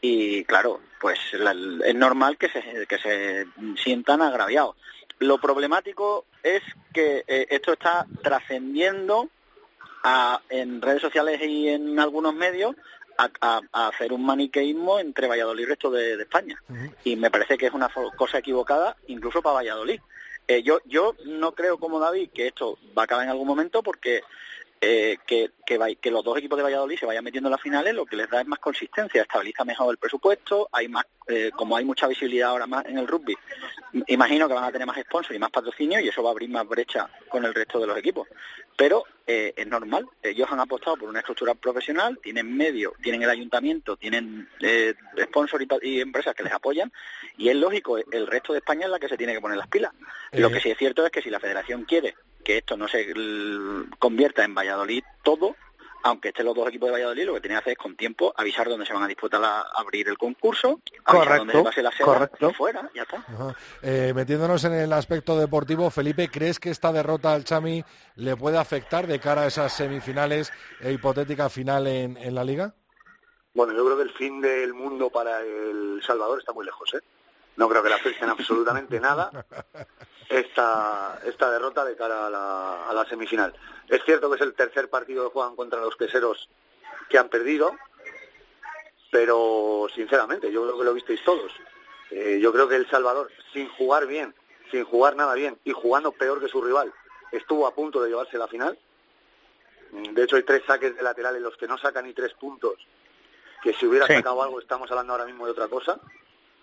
[0.00, 3.46] y, claro, pues es normal que se, que se
[3.82, 4.76] sientan agraviados.
[5.18, 6.62] Lo problemático es
[6.92, 9.28] que eh, esto está trascendiendo
[10.48, 12.76] en redes sociales y en algunos medios
[13.18, 16.62] a, hacer un maniqueísmo entre Valladolid y el resto de, España.
[17.04, 20.00] Y me parece que es una cosa equivocada incluso para Valladolid.
[20.50, 23.82] Eh, yo, yo no creo como David que esto va a acabar en algún momento
[23.82, 24.22] porque
[24.80, 28.06] eh, que, que, los dos equipos de Valladolid se vayan metiendo en las finales lo
[28.06, 31.84] que les da es más consistencia, estabiliza mejor el presupuesto, hay más, eh, como hay
[31.84, 33.36] mucha visibilidad ahora más en el rugby,
[34.06, 36.48] imagino que van a tener más sponsors y más patrocinio y eso va a abrir
[36.48, 38.28] más brecha con el resto de los equipos.
[38.76, 43.30] Pero eh, es normal, ellos han apostado por una estructura profesional, tienen medio, tienen el
[43.30, 46.92] ayuntamiento, tienen eh, sponsors y, empresas que les apoyan
[47.36, 49.68] y es lógico, el resto de España es la que se tiene que poner las
[49.68, 49.92] pilas.
[50.32, 52.14] Lo que sí es cierto es que si la federación quiere
[52.48, 53.12] que esto no se
[53.98, 55.54] convierta en Valladolid todo,
[56.02, 58.32] aunque estén los dos equipos de Valladolid, lo que tiene que hacer es con tiempo
[58.34, 61.84] avisar dónde se van a disputar, a abrir el concurso, avisar dónde va a ser
[61.84, 63.22] la sede y fuera, ya está.
[63.82, 67.84] Eh, metiéndonos en el aspecto deportivo, Felipe, ¿crees que esta derrota al Chami
[68.14, 72.74] le puede afectar de cara a esas semifinales e hipotética final en, en la Liga?
[73.52, 77.00] Bueno, yo creo que el fin del mundo para El Salvador está muy lejos, ¿eh?
[77.58, 79.30] No creo que le afecten absolutamente nada
[80.28, 83.54] esta, esta derrota de cara a la, a la semifinal.
[83.88, 86.48] Es cierto que es el tercer partido que juegan contra los queseros
[87.08, 87.74] que han perdido,
[89.10, 91.52] pero sinceramente, yo creo que lo visteis todos.
[92.10, 94.34] Eh, yo creo que El Salvador, sin jugar bien,
[94.70, 96.92] sin jugar nada bien y jugando peor que su rival,
[97.32, 98.78] estuvo a punto de llevarse la final.
[99.90, 102.74] De hecho, hay tres saques de lateral en los que no sacan ni tres puntos,
[103.62, 105.98] que si hubiera sacado algo estamos hablando ahora mismo de otra cosa.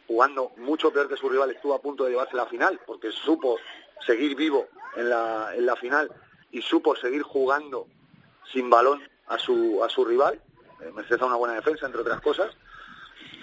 [0.07, 3.57] Jugando mucho peor que su rival, estuvo a punto de llevarse la final, porque supo
[4.05, 6.11] seguir vivo en la, en la final
[6.51, 7.87] y supo seguir jugando
[8.51, 10.39] sin balón a su, a su rival,
[10.81, 12.55] eh, merced a una buena defensa, entre otras cosas.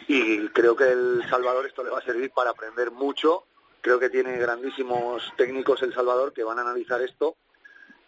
[0.09, 3.45] Y creo que el Salvador esto le va a servir para aprender mucho.
[3.81, 7.37] Creo que tiene grandísimos técnicos El Salvador que van a analizar esto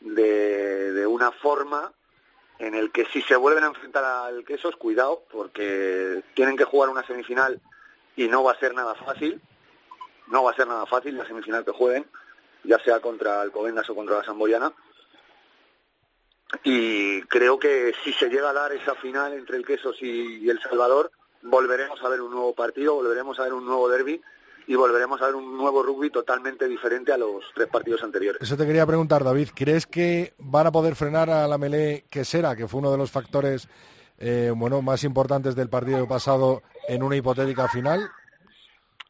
[0.01, 1.93] de, de una forma
[2.59, 6.89] en el que si se vuelven a enfrentar al Quesos, cuidado, porque tienen que jugar
[6.89, 7.61] una semifinal
[8.17, 9.41] y no va a ser nada fácil.
[10.29, 12.07] No va a ser nada fácil la semifinal que jueguen,
[12.63, 14.73] ya sea contra el Covendas o contra la Samboyana
[16.63, 20.61] y creo que si se llega a dar esa final entre el Quesos y, El
[20.61, 21.11] Salvador,
[21.43, 24.21] volveremos a ver un nuevo partido, volveremos a ver un nuevo derby
[24.67, 28.41] y volveremos a ver un nuevo rugby totalmente diferente a los tres partidos anteriores.
[28.41, 29.51] Eso te quería preguntar, David.
[29.55, 33.11] ¿Crees que van a poder frenar a la Melé Quesera, que fue uno de los
[33.11, 33.69] factores
[34.19, 38.11] eh, bueno, más importantes del partido pasado en una hipotética final?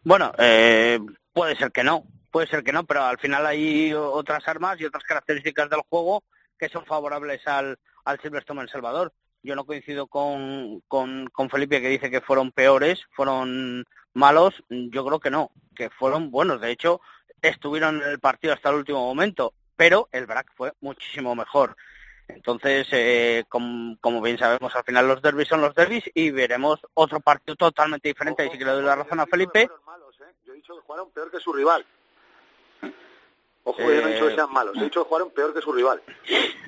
[0.02, 0.98] Bueno, eh,
[1.32, 4.84] puede ser que no, puede ser que no, pero al final hay otras armas y
[4.84, 6.22] otras características del juego
[6.58, 9.12] que son favorables al, al Silverstone en Salvador.
[9.42, 14.54] Yo no coincido con, con, con Felipe que dice que fueron peores, fueron malos.
[14.68, 16.60] Yo creo que no, que fueron buenos.
[16.60, 17.00] De hecho,
[17.42, 21.76] estuvieron en el partido hasta el último momento, pero el BRAC fue muchísimo mejor.
[22.28, 26.80] Entonces, eh, como, como, bien sabemos, al final los derbis son los derbis y veremos
[26.94, 28.46] otro partido totalmente diferente.
[28.46, 29.68] y sí que le doy la razón a Felipe.
[29.86, 30.32] Malos, ¿eh?
[30.46, 31.84] Yo he dicho que jugaron peor que su rival.
[33.66, 35.72] Ojo, yo no he dicho que sean malos, he dicho que jugaron peor que su
[35.72, 36.02] rival.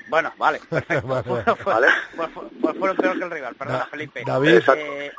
[0.09, 1.07] Bueno, vale, perfecto.
[1.07, 1.89] ¿Vale?
[2.17, 2.31] Pues,
[2.61, 4.23] pues, fueron peor que el rival, perdona, Felipe.
[4.25, 5.13] David, eh,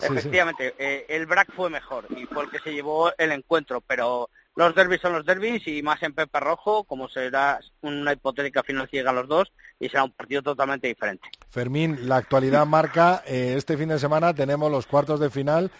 [0.00, 4.30] efectivamente, eh, el BRAC fue mejor y fue el que se llevó el encuentro, pero
[4.54, 8.88] los derbis son los derbis y más en Pepe Rojo, como será una hipotética final
[8.90, 11.28] si llegan los dos y será un partido totalmente diferente.
[11.48, 15.70] Fermín, la actualidad marca, eh, este fin de semana tenemos los cuartos de final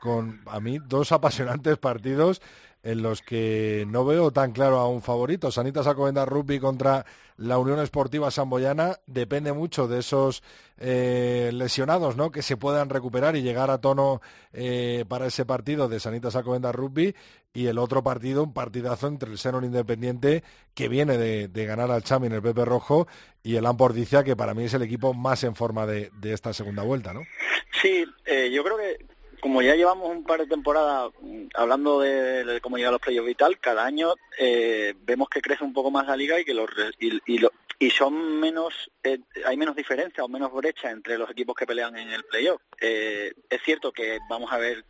[0.00, 2.42] con, a mí, dos apasionantes partidos
[2.82, 5.50] en los que no veo tan claro a un favorito.
[5.50, 7.04] Sanita Sacovenda Rugby contra
[7.36, 10.42] la Unión Esportiva Samboyana depende mucho de esos
[10.78, 12.30] eh, lesionados, ¿no?
[12.30, 14.20] Que se puedan recuperar y llegar a tono
[14.52, 17.14] eh, para ese partido de Sanita Sacovenda Rugby
[17.54, 20.42] y el otro partido, un partidazo entre el Senor Independiente
[20.74, 23.06] que viene de, ganar al Chami en el Pepe Rojo
[23.42, 26.82] y el Ampordicia que para mí es el equipo más en forma de, esta segunda
[26.82, 27.20] vuelta, ¿no?
[27.80, 29.04] Sí, eh, yo creo que
[29.42, 33.34] como ya llevamos un par de temporadas mm, hablando de, cómo llegan los playoffs y
[33.34, 36.70] tal, cada año eh, vemos que crece un poco más la liga y que los
[37.00, 37.20] y,
[37.80, 41.96] y, son menos eh, hay menos diferencia o menos brecha entre los equipos que pelean
[41.96, 42.62] en el playoff.
[42.80, 44.84] Eh, es cierto que vamos a ver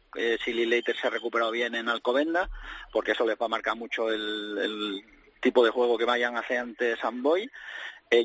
[0.45, 2.51] si Lee Later se ha recuperado bien en Alcobenda,
[2.93, 5.03] porque eso les va a marcar mucho el,
[5.41, 7.51] tipo de juego que vayan a hacer ante Samboy.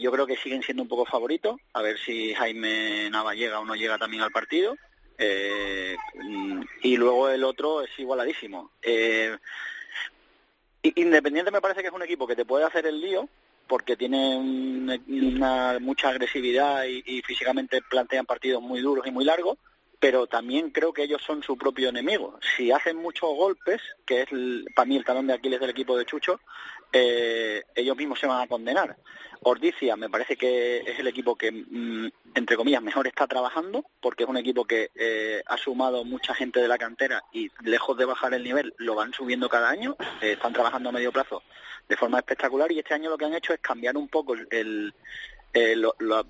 [0.02, 3.66] yo creo que siguen siendo un poco favoritos, a ver si Jaime Nava llega o
[3.66, 4.76] no llega también al partido.
[5.18, 5.96] Eh,
[6.84, 8.72] y luego el otro es igualadísimo.
[8.82, 9.36] Eh,
[10.96, 13.28] Independiente me parece que es un equipo que te puede hacer el lío
[13.68, 19.58] porque tiene una, mucha agresividad y, físicamente plantean partidos muy duros y muy largos,
[20.00, 22.40] pero también creo que ellos son su propio enemigo.
[22.56, 24.30] Si hacen muchos golpes, que es
[24.76, 26.40] para mí el talón de Aquiles del equipo de Chucho,
[26.94, 28.98] eh, ellos mismos se van a condenar.
[29.42, 34.24] Ordicia me parece que es el equipo que, mm, entre comillas, mejor está trabajando, porque
[34.24, 38.06] es un equipo que eh, ha sumado mucha gente de la cantera y lejos de
[38.06, 41.44] bajar el nivel, lo van subiendo cada año, eh, están trabajando a medio plazo
[41.88, 44.94] de forma espectacular y este año lo que han hecho es cambiar un poco el,
[45.54, 45.76] eh,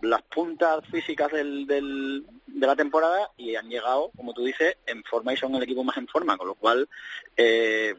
[0.01, 5.03] las puntas físicas del, del, de la temporada y han llegado, como tú dices, en
[5.03, 6.87] forma y son el equipo más en forma, con lo cual
[7.35, 7.93] eh,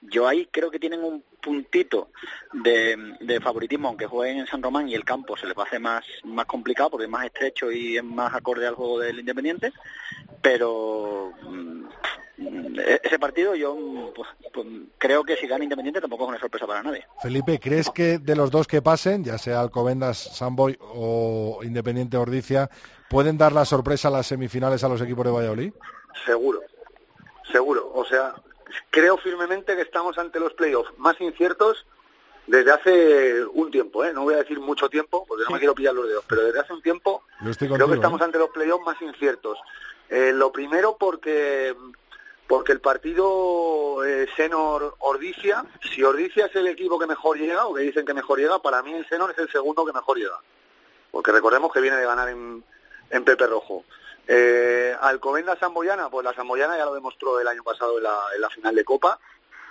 [0.00, 2.10] yo ahí creo que tienen un puntito
[2.52, 5.80] de, favoritismo, aunque jueguen en San Román y el campo se les va a hacer
[5.80, 9.72] más, más complicado porque es más estrecho y es más acorde al juego del Independiente,
[10.40, 11.84] pero mm,
[13.02, 14.66] ese partido yo pues, pues,
[14.98, 17.06] creo que si gana Independiente tampoco es una sorpresa para nadie.
[17.20, 22.70] Felipe, ¿crees que de los dos que pasen, ya sea Alcobendas, Samboy o Independiente Ordicia,
[23.08, 25.72] pueden dar la sorpresa a las semifinales a los equipos de Valladolid?
[26.24, 26.60] Seguro,
[27.50, 27.92] seguro.
[27.94, 28.34] O sea,
[28.90, 31.86] creo firmemente que estamos ante los playoffs más inciertos
[32.46, 34.12] desde hace un tiempo, ¿eh?
[34.12, 36.60] no voy a decir mucho tiempo, porque no me quiero pillar los dedos, pero desde
[36.60, 37.22] hace un tiempo
[37.58, 38.24] creo que estamos ¿eh?
[38.24, 39.58] ante los playoffs más inciertos.
[40.08, 41.74] Eh, lo primero porque
[42.52, 47.72] porque el partido eh, Senor Ordicia, si Ordicia es el equipo que mejor llega, o
[47.72, 50.38] que dicen que mejor llega, para mí el Senor es el segundo que mejor llega.
[51.10, 52.62] Porque recordemos que viene de ganar en,
[53.24, 53.84] Pepe Rojo.
[54.28, 58.42] Eh, Alcomenda Samboyana, pues la Samboyana ya lo demostró el año pasado en la, en
[58.42, 59.18] la final de Copa,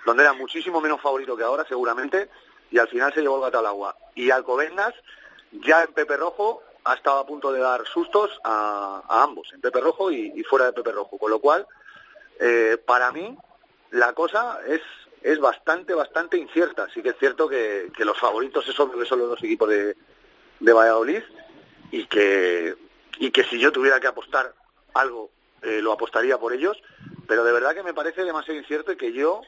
[0.03, 2.31] donde era muchísimo menos favorito que ahora, seguramente,
[2.71, 3.95] y al final se llevó el gato al agua.
[4.15, 4.95] Y Alcobendas,
[5.51, 9.81] ya en Pepe Rojo ha estado a punto de dar sustos a, ambos, en Pepe
[9.81, 11.19] Rojo y, fuera de Pepe Rojo.
[11.19, 11.67] Con lo cual,
[12.39, 13.37] eh, para mí,
[13.91, 14.81] la cosa es,
[15.21, 16.87] es bastante, bastante incierta.
[16.93, 19.95] Sí que es cierto que, los favoritos es obvio que son los dos equipos de,
[20.59, 21.23] de Valladolid
[21.91, 22.75] y que,
[23.19, 24.53] y que si yo tuviera que apostar
[24.93, 25.29] algo,
[25.61, 26.81] eh, lo apostaría por ellos,
[27.27, 29.41] pero de verdad que me parece demasiado incierto y que yo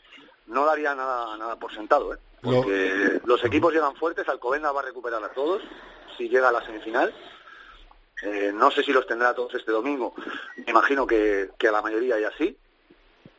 [0.48, 2.18] no daría nada, nada por sentado, ¿eh?
[2.42, 5.62] porque los equipos llegan fuertes, Alcobendas va a recuperar a todos
[6.18, 7.14] si llega a la semifinal.
[8.22, 10.14] Eh, no sé si los tendrá todos este domingo,
[10.58, 12.56] me imagino que, que a la mayoría ya sí,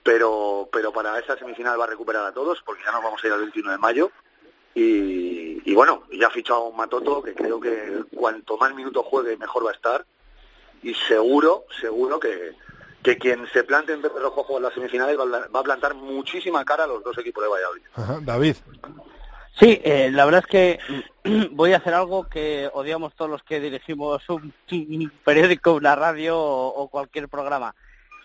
[0.04, 3.26] pero, pero para esa semifinal va a recuperar a todos porque ya nos vamos a
[3.26, 4.12] ir al 21 de mayo
[4.76, 9.36] y, bueno, ya ha fichado a un Matoto que creo que cuanto más minutos juegue
[9.36, 10.04] mejor va a estar
[10.82, 12.54] y seguro, seguro que,
[13.02, 16.84] que quien se plante en Pepe Rojo en las semifinales va a plantar muchísima cara
[16.84, 18.24] a los dos equipos de Valladolid.
[18.26, 18.56] David.
[19.58, 20.78] Sí, eh, la verdad es que
[21.52, 24.52] voy a hacer algo que odiamos todos los que dirigimos un,
[25.24, 27.74] periódico, una radio o cualquier programa.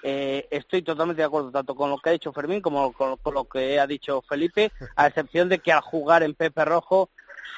[0.02, 3.46] Eh, estoy totalmente de acuerdo tanto con lo que ha dicho Fermín como con, lo
[3.46, 7.10] que ha dicho Felipe, a excepción de que al jugar en Pepe Rojo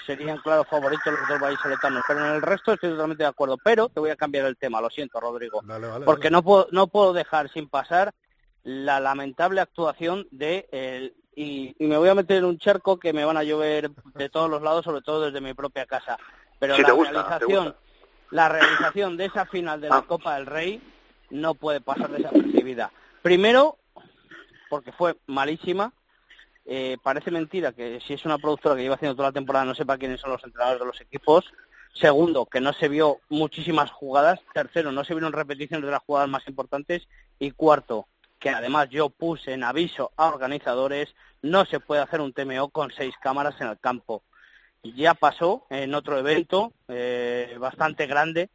[0.06, 3.58] serían claros favoritos los dos vallisoletanos, pero en el resto estoy totalmente de acuerdo.
[3.64, 5.62] Pero te voy a cambiar el tema, lo siento, Rodrigo,
[6.06, 8.12] porque no puedo no puedo dejar sin pasar
[8.64, 13.38] la lamentable actuación de y, me voy a meter en un charco que me van
[13.38, 16.18] a llover de todos los lados, sobre todo desde mi propia casa.
[16.60, 17.76] Pero la realización
[18.32, 20.06] la realización de esa final de la ah.
[20.08, 20.82] Copa del Rey
[21.32, 22.92] no puede pasar desapercibida.
[23.22, 23.78] Primero,
[24.70, 25.94] porque fue malísima.
[26.66, 29.74] Eh, parece mentira que si es una productora que lleva haciendo toda la temporada no
[29.74, 31.46] sepa quiénes son los entrenadores de los equipos.
[31.94, 34.40] Segundo, que no se vio muchísimas jugadas.
[34.54, 37.08] Tercero, no se vieron repeticiones de las jugadas más importantes.
[37.40, 38.08] Y cuarto,
[38.40, 42.92] que además yo puse en aviso a organizadores, no se puede hacer un TMO con
[42.92, 44.24] seis cámaras en el campo.
[44.84, 48.50] Ya pasó en otro evento eh, bastante grande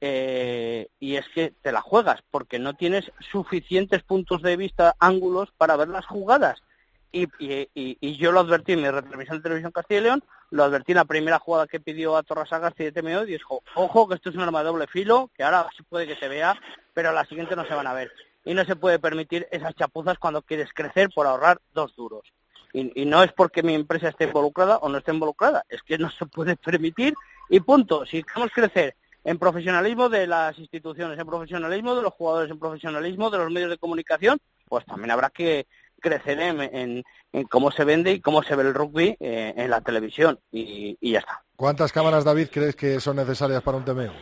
[0.00, 5.50] eh, y es que te la juegas porque no tienes suficientes puntos de vista, ángulos
[5.56, 6.62] para ver las jugadas.
[7.10, 10.92] Y, y, yo lo advertí en mi retransmisión de Televisión Castilla y León, lo advertí
[10.92, 14.28] en la primera jugada que pidió a Torrasagas y TMO y dijo, ojo que esto
[14.28, 16.60] es un arma de doble filo, que ahora sí puede que se vea,
[16.92, 18.12] pero a la siguiente no se van a ver.
[18.44, 22.30] Y no se puede permitir esas chapuzas cuando quieres crecer por ahorrar dos duros.
[22.74, 25.96] Y, y no es porque mi empresa esté involucrada o no esté involucrada, es que
[25.96, 27.14] no se puede permitir
[27.48, 28.04] y punto.
[28.04, 28.94] Si queremos crecer
[29.28, 33.68] en profesionalismo de las instituciones, en profesionalismo de los jugadores, en profesionalismo de los medios
[33.68, 35.66] de comunicación, pues también habrá que
[36.00, 37.04] crecer en,
[37.50, 41.18] cómo se vende y cómo se ve el rugby eh, en la televisión y, ya
[41.18, 41.42] está.
[41.56, 44.14] ¿Cuántas cámaras, David, crees que son necesarias para un TMO?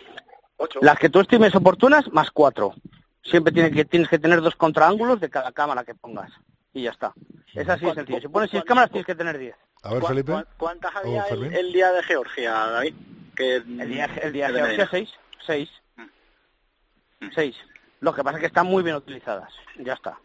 [0.81, 2.75] Las que tú estimes oportunas, más cuatro.
[3.23, 6.33] Siempre tienes que, tienes que tener dos contraángulos de cada cámara que pongas.
[6.73, 7.13] Y ya está.
[7.55, 8.21] Es así de sencillo.
[8.21, 9.55] Si pones seis cámaras, tienes que tener diez.
[9.85, 10.33] A ver, Felipe.
[10.57, 12.95] ¿Cuántas había el día de Georgia, David?
[13.39, 15.13] El día, el día de seis,
[15.45, 17.29] seis, mm.
[17.35, 17.57] seis.
[18.01, 20.19] Lo que pasa es que están muy bien utilizadas, ya está.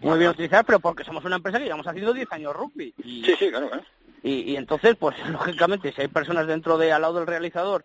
[0.00, 2.94] Muy bien utilizadas, pero porque somos una empresa que llevamos haciendo 10 años rugby.
[3.04, 3.70] Y, sí, sí, claro,
[4.22, 7.84] Y, entonces, pues lógicamente, si hay personas dentro de, al lado del realizador,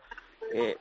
[0.54, 0.78] eh,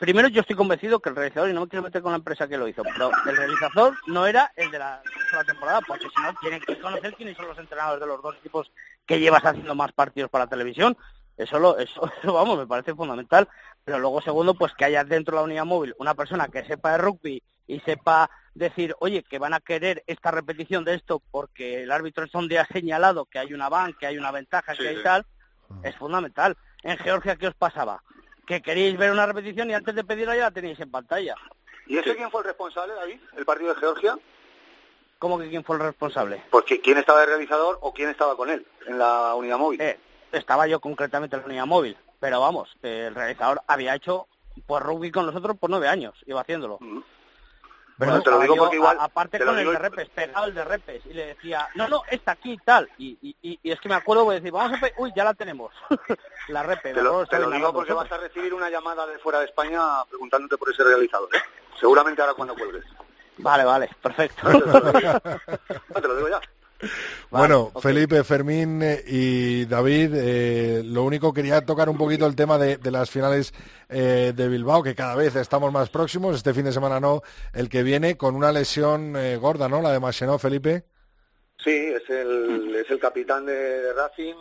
[0.00, 2.48] primero yo estoy convencido que el realizador, y no me quiero meter con la empresa
[2.48, 6.22] que lo hizo, pero el realizador no era el de la, la temporada, porque si
[6.22, 8.70] no, tienen que conocer quiénes son los entrenadores de los dos equipos
[9.04, 10.96] que llevas haciendo más partidos para la televisión,
[11.38, 13.48] eso, lo, eso, vamos, me parece fundamental.
[13.84, 16.92] Pero luego, segundo, pues que haya dentro de la unidad móvil una persona que sepa
[16.92, 21.82] de rugby y sepa decir, oye, que van a querer esta repetición de esto porque
[21.82, 24.88] el árbitro es donde ha señalado que hay una van, que hay una ventaja, que
[24.88, 25.24] hay tal,
[25.82, 26.56] es fundamental.
[26.82, 28.02] En Georgia, ¿qué os pasaba?
[28.46, 31.34] Que queríais ver una repetición y antes de pedirla ya la teníais en pantalla.
[31.86, 33.20] ¿Y ese quién fue el responsable, David?
[33.36, 34.18] ¿El partido de Georgia?
[35.18, 36.42] ¿Cómo que quién fue el responsable?
[36.50, 39.80] Pues quién estaba de realizador o quién estaba con él en la unidad móvil.
[39.80, 39.98] Eh,
[40.32, 44.26] estaba yo concretamente en la unidad móvil, pero vamos, el realizador había hecho
[44.66, 46.78] pues rugby con nosotros por nueve años, iba haciéndolo.
[47.98, 51.04] Pero te lo digo porque igual, aparte con el de repes, pegado el de repes,
[51.06, 52.88] y le decía, no, no, está aquí y tal.
[52.96, 55.34] Y, y, y, es que me acuerdo, voy a decir, vamos a uy, ya la
[55.34, 55.72] tenemos,
[56.48, 56.94] la repe.
[56.94, 60.04] Te lo, te lo digo porque vas a recibir una llamada de fuera de España
[60.08, 61.40] preguntándote por ese realizador, ¿eh?
[61.78, 62.84] Seguramente ahora cuando cuelgues.
[63.38, 64.48] Vale, vale, perfecto.
[66.00, 66.40] te lo digo ya.
[67.30, 72.58] Bueno, Felipe, Fermín eh, y David, eh, lo único quería tocar un poquito el tema
[72.58, 73.52] de, las finales
[73.88, 76.36] eh, de Bilbao, que cada vez estamos más próximos.
[76.36, 77.22] Este fin de semana no,
[77.52, 79.82] el que viene con una lesión gorda, ¿no?
[79.82, 80.84] La de Massenó, Felipe.
[81.62, 84.34] Sí, es el, es el capitán de, Racing,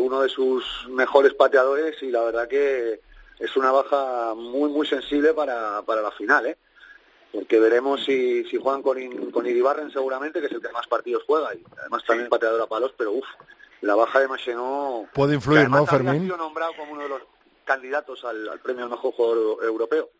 [0.00, 3.00] uno de sus mejores pateadores y la verdad que
[3.38, 6.56] es una baja muy, muy sensible para, para la final, ¿eh?
[7.32, 8.98] Porque veremos si, si juegan con,
[9.30, 12.66] con Iribarren seguramente, que es el que más partidos juega, y además también pateador a
[12.66, 13.26] palos, pero uff,
[13.80, 15.06] la baja de Machenó...
[15.14, 16.22] Puede influir, ¿no, Fermín?
[16.22, 17.22] Sido nombrado como uno de los,
[17.70, 20.10] candidatos al, premio al mejor jugador europeo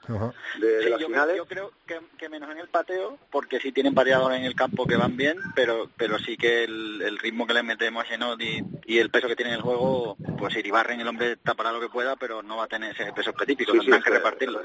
[0.61, 1.42] de, las yo finales.
[1.48, 4.86] Creo, yo creo que, menos en el pateo, porque sí tienen variadores en el campo
[4.86, 8.98] que van bien, pero pero sí que el, ritmo que le metemos a Genot y,
[8.98, 12.14] el peso que tiene en el juego, pues Iribarren el hombre tapará lo que pueda,
[12.14, 14.61] pero no va a tener ese peso específico, sí, que repartirlo.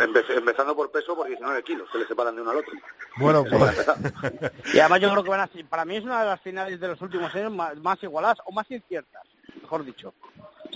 [0.00, 2.72] Empezando por peso, por 19 kilos, se le separan de uno al otro.
[3.18, 3.86] Bueno, pues...
[4.74, 6.88] y además yo creo que van a, para mí es una de las finales de
[6.88, 9.22] los últimos años más, más igualadas o más inciertas,
[9.62, 10.12] mejor dicho.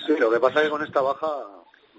[0.07, 1.29] Sí, lo que pasa es que con esta baja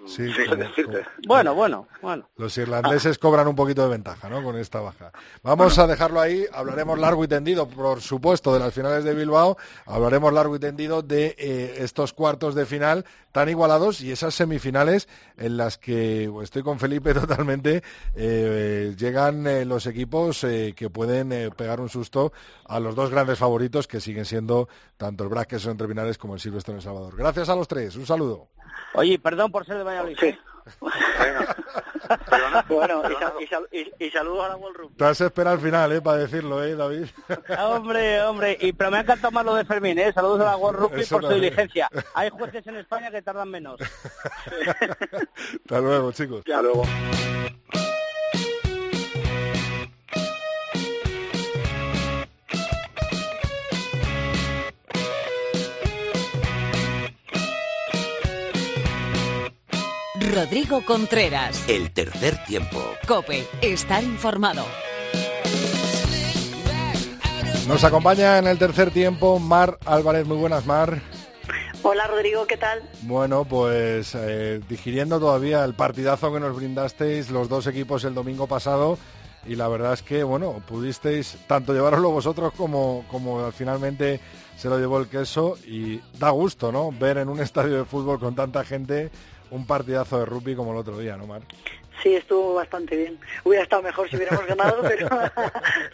[0.06, 0.32] Sí,
[1.28, 2.28] Bueno, bueno, bueno.
[2.38, 4.44] Los irlandeses cobran un poquito de ventaja, ¿no?
[4.44, 5.12] Con esta baja.
[5.44, 6.46] Vamos a dejarlo ahí.
[6.52, 9.58] Hablaremos largo y tendido, por supuesto, de las finales de Bilbao.
[9.86, 15.08] Hablaremos largo y tendido de eh, estos cuartos de final tan igualados y esas semifinales
[15.38, 17.84] en las que pues, estoy con Felipe totalmente.
[18.16, 22.34] Eh, llegan eh, los equipos que pueden pegar un susto
[22.66, 26.40] a los dos grandes favoritos que siguen siendo tanto el Braques entre Pinares como el
[26.40, 27.16] Silvestre en El Salvador.
[27.16, 27.96] Gracias a los tres.
[27.96, 28.50] Un saludo.
[28.94, 30.18] Oye, perdón por ser de Valladolid.
[30.20, 30.28] Sí.
[30.28, 30.38] ¿eh?
[32.68, 33.04] bueno,
[34.00, 34.96] y, saludos a la World Rugby.
[34.96, 36.02] Te has esperado al final, ¿eh?
[36.02, 37.06] Para decirlo, ¿eh, David?
[37.60, 40.12] hombre, hombre, y, pero me ha encantado más lo de Fermín, ¿eh?
[40.14, 41.90] Saludos a la World Rugby por su diligencia.
[42.16, 43.80] Hay jueces en España que tardan menos.
[43.82, 46.40] Hasta luego, chicos.
[46.40, 46.84] Hasta luego.
[60.34, 61.68] Rodrigo Contreras.
[61.68, 62.82] El tercer tiempo.
[63.06, 64.64] Cope, estar informado.
[67.68, 70.26] Nos acompaña en el tercer tiempo Mar Álvarez.
[70.26, 71.02] Muy buenas, Mar.
[71.84, 72.82] Hola Rodrigo, ¿qué tal?
[73.02, 78.48] Bueno, pues eh, digiriendo todavía el partidazo que nos brindasteis los dos equipos el domingo
[78.48, 78.98] pasado
[79.46, 84.22] y la verdad es que, bueno, pudisteis tanto llevaroslo vosotros como, como finalmente
[84.56, 86.92] se lo llevó el queso y da gusto, ¿no?
[86.92, 89.12] Ver en un estadio de fútbol con tanta gente
[89.52, 91.42] un partidazo de rugby como el otro día, ¿no, Mar?
[92.02, 93.20] Sí, estuvo bastante bien.
[93.44, 95.08] Hubiera estado mejor si hubiéramos ganado, pero,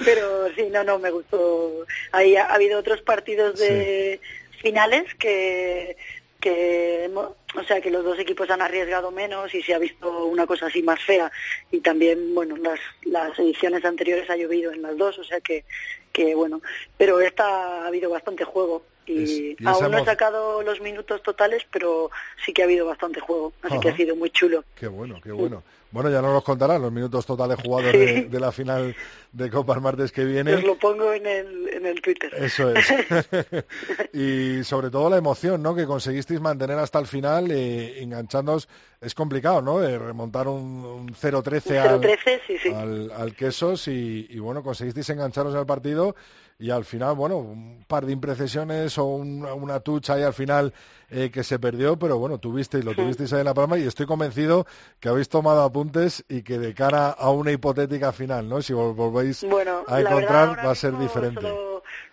[0.03, 1.85] pero sí, no, no, me gustó.
[2.11, 4.21] Ahí ha, habido otros partidos de
[4.61, 5.97] finales que,
[6.39, 10.47] que, o sea, que los dos equipos han arriesgado menos y se ha visto una
[10.47, 11.31] cosa así más fea.
[11.71, 15.65] Y también, bueno, las, las ediciones anteriores ha llovido en las dos, o sea que,
[16.13, 16.61] que bueno,
[16.97, 22.11] pero esta ha habido bastante juego y, aún no he sacado los minutos totales, pero
[22.45, 24.63] sí que ha habido bastante juego, así que ha sido muy chulo.
[24.75, 25.63] Qué bueno, qué bueno.
[25.89, 28.93] Bueno, ya no nos contarán los minutos totales jugados de, la final
[29.31, 30.53] de Copa el martes que viene.
[30.55, 32.33] Os lo pongo en el, en el Twitter.
[32.35, 32.93] Eso es.
[34.13, 35.73] y sobre todo la emoción, ¿no?
[35.73, 38.67] Que conseguisteis mantener hasta el final, eh, enganchándoos.
[38.99, 39.79] Es complicado, ¿no?
[39.79, 46.15] De remontar un, 0-13 al, al, Quesos y, y, bueno, conseguisteis engancharos al partido
[46.59, 50.73] y al final, bueno, un par de imprecisiones o una tucha ahí al final
[51.09, 54.07] eh, que se perdió, pero bueno, tuvisteis, lo tuvisteis ahí en la palma y estoy
[54.07, 54.65] convencido
[54.99, 58.61] que habéis tomado apuntes y que de cara a una hipotética final, ¿no?
[58.63, 59.43] Si volvéis
[59.87, 61.41] a encontrar va a ser diferente.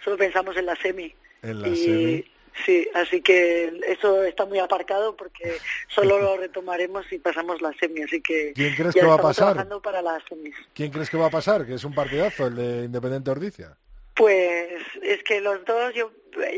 [0.05, 1.15] Solo, pensamos en la semi.
[1.43, 2.25] En la semi.
[2.65, 5.57] Sí, así que eso está muy aparcado porque
[5.89, 9.67] solo lo retomaremos si pasamos la semi, así que ¿Quién crees que va a pasar?
[9.83, 10.55] Para las semis.
[10.73, 11.67] ¿Quién crees que va a pasar?
[11.67, 13.77] Que es un partidazo el de Independiente Ordicia.
[14.15, 16.13] Pues es que los dos, yo,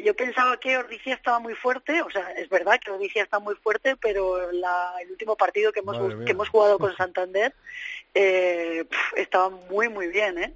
[0.05, 3.55] yo pensaba que Ordicia estaba muy fuerte, o sea, es verdad que Ordicia está muy
[3.55, 7.55] fuerte, pero la, el último partido que hemos, que hemos jugado con Santander
[8.15, 8.85] eh,
[9.17, 10.55] estaba muy, muy bien, ¿eh?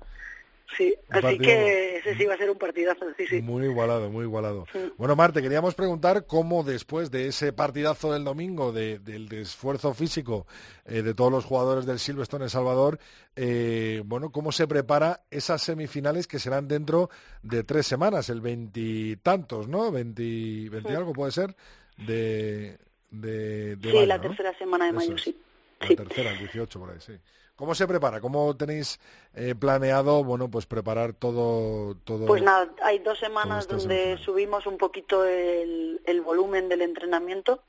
[0.77, 3.43] Sí, así que ese sí va a ser un partidazo, sí, sí.
[3.43, 4.67] Muy igualado, muy igualado.
[4.97, 10.47] Bueno, Marte, queríamos preguntar cómo después de ese partidazo del domingo, del esfuerzo físico
[10.85, 12.99] eh, de todos los jugadores del Silverstone en Salvador,
[13.37, 17.11] eh, bueno, cómo se prepara esas semifinales que serán dentro
[17.43, 19.91] de tres semanas, el veintitantos, ¿no?
[19.91, 21.55] Veinti, veinti algo puede ser,
[21.97, 22.79] de,
[23.11, 25.37] de, Sí, la tercera semana de mayo, sí.
[25.81, 27.15] La tercera, el 18 por ahí, sí.
[27.61, 28.23] ¿Cómo se prepara?
[28.23, 28.99] ¿Cómo tenéis
[29.35, 32.25] eh, planeado, bueno, pues preparar todo, todo?
[32.25, 37.63] Pues nada, hay dos semanas donde subimos un poquito el, volumen del entrenamiento.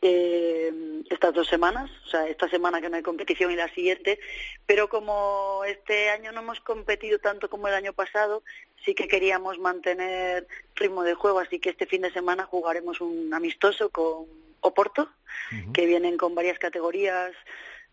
[0.00, 4.18] Eh, estas dos semanas, o sea, esta semana que no hay competición y la siguiente,
[4.64, 8.42] pero como este año no hemos competido tanto como el año pasado,
[8.86, 10.46] sí que queríamos mantener
[10.76, 14.24] ritmo de juego, así que este fin de semana jugaremos un amistoso con
[14.62, 15.10] Oporto,
[15.74, 17.32] que vienen con varias categorías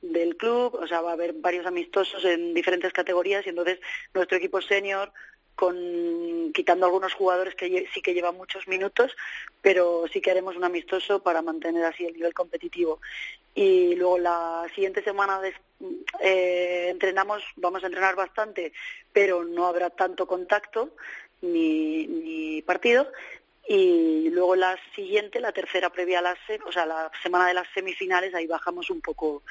[0.01, 3.79] del club, o sea, va a haber varios amistosos en diferentes categorías y entonces
[4.13, 5.11] nuestro equipo senior
[5.55, 9.15] con quitando algunos jugadores que sí que llevan muchos minutos,
[9.59, 13.01] pero sí que haremos un amistoso para mantener así el nivel competitivo.
[13.55, 15.41] Y luego la siguiente semana
[16.19, 18.71] eh, entrenamos, vamos a entrenar bastante,
[19.11, 20.91] pero no habrá tanto contacto
[21.41, 23.11] ni, ni partido
[23.67, 27.67] y luego la siguiente, la tercera previa a la, o sea, la semana de las
[27.73, 29.43] semifinales, ahí bajamos un poco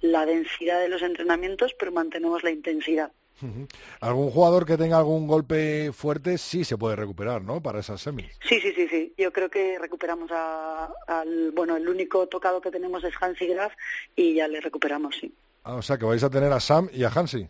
[0.00, 3.12] la densidad de los entrenamientos, pero mantenemos la intensidad.
[4.00, 7.62] ¿Algún jugador que tenga algún golpe fuerte sí se puede recuperar, ¿no?
[7.62, 8.26] Para esas semis.
[8.46, 9.14] Sí, sí, sí, sí.
[9.16, 11.50] Yo creo que recuperamos al...
[11.52, 13.72] Bueno, el único tocado que tenemos es Hansi Graf
[14.14, 15.32] y ya le recuperamos, sí.
[15.64, 17.48] Ah, o sea, que vais a tener a Sam y a Hansi.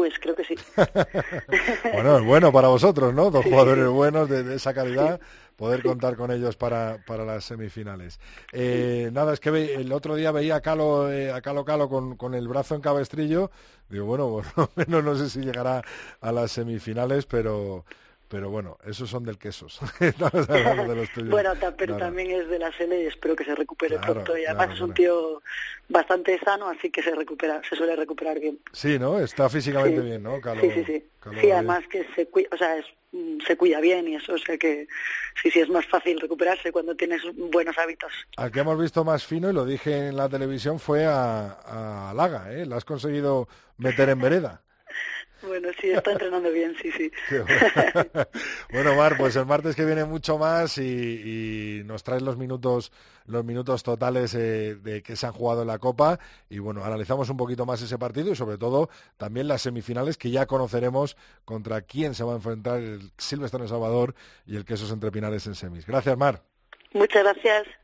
[0.00, 0.54] Pues creo que sí.
[1.92, 3.30] bueno, es bueno para vosotros, ¿no?
[3.30, 5.20] Dos jugadores buenos de, esa calidad,
[5.56, 8.18] poder contar con ellos para, para las semifinales.
[8.50, 12.16] Eh, nada, es que el otro día veía a Calo, eh, a Calo Calo con,
[12.16, 13.50] con, el brazo en cabestrillo.
[13.90, 14.40] Digo, bueno,
[14.74, 15.82] por lo no sé si llegará
[16.22, 17.84] a las semifinales, pero
[18.30, 19.80] pero bueno, esos son del quesos.
[21.28, 24.38] bueno, pero también es de la SL y espero que se recupere pronto.
[24.38, 25.42] Y además es un tío
[25.88, 28.60] bastante sano, así que se recupera, se suele recuperar bien.
[28.72, 29.18] Sí, ¿no?
[29.18, 30.36] Está físicamente bien, ¿no?
[30.60, 31.04] sí, sí, sí.
[31.40, 32.76] sí, además que se cuida, o sea,
[33.10, 34.86] mm, se cuida bien y eso, o sea que
[35.42, 38.12] sí, sí, es más fácil recuperarse cuando tienes buenos hábitos.
[38.36, 42.14] Al que hemos visto más fino, y lo dije en la televisión, fue a, a
[42.14, 42.64] Laga, ¿eh?
[42.64, 44.62] La has conseguido meter en vereda.
[45.42, 47.10] Bueno, sí, está entrenando bien, sí, sí.
[48.72, 48.94] Bueno.
[48.94, 52.92] Mar, pues el martes que viene mucho más y, nos traes los minutos,
[53.26, 56.18] los minutos totales eh, de que se han jugado en la Copa
[56.48, 60.30] y bueno, analizamos un poquito más ese partido y sobre todo también las semifinales que
[60.30, 64.14] ya conoceremos contra quién se va a enfrentar el Silvestre en Salvador
[64.46, 65.86] y el Quesos entre Pinares en semis.
[65.86, 66.42] Gracias, Mar.
[66.92, 67.79] Muchas gracias.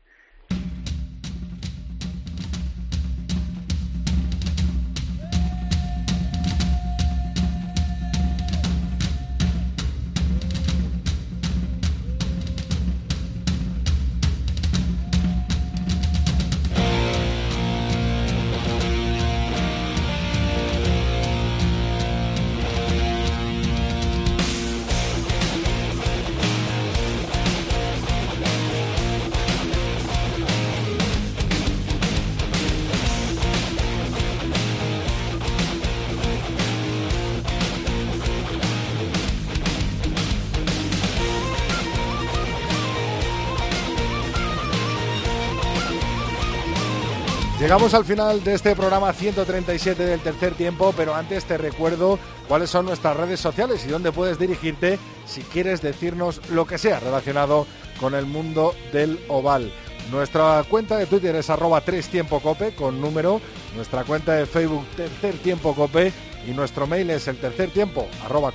[47.59, 52.69] Llegamos al final de este programa 137 del tercer tiempo, pero antes te recuerdo cuáles
[52.69, 57.65] son nuestras redes sociales y dónde puedes dirigirte si quieres decirnos lo que sea relacionado
[57.99, 59.71] con el mundo del oval.
[60.11, 63.41] Nuestra cuenta de Twitter es arroba 3 tiempo cope con número,
[63.75, 66.13] nuestra cuenta de Facebook tercer tiempo cope
[66.47, 68.53] y nuestro mail es el tercer tiempo arroba.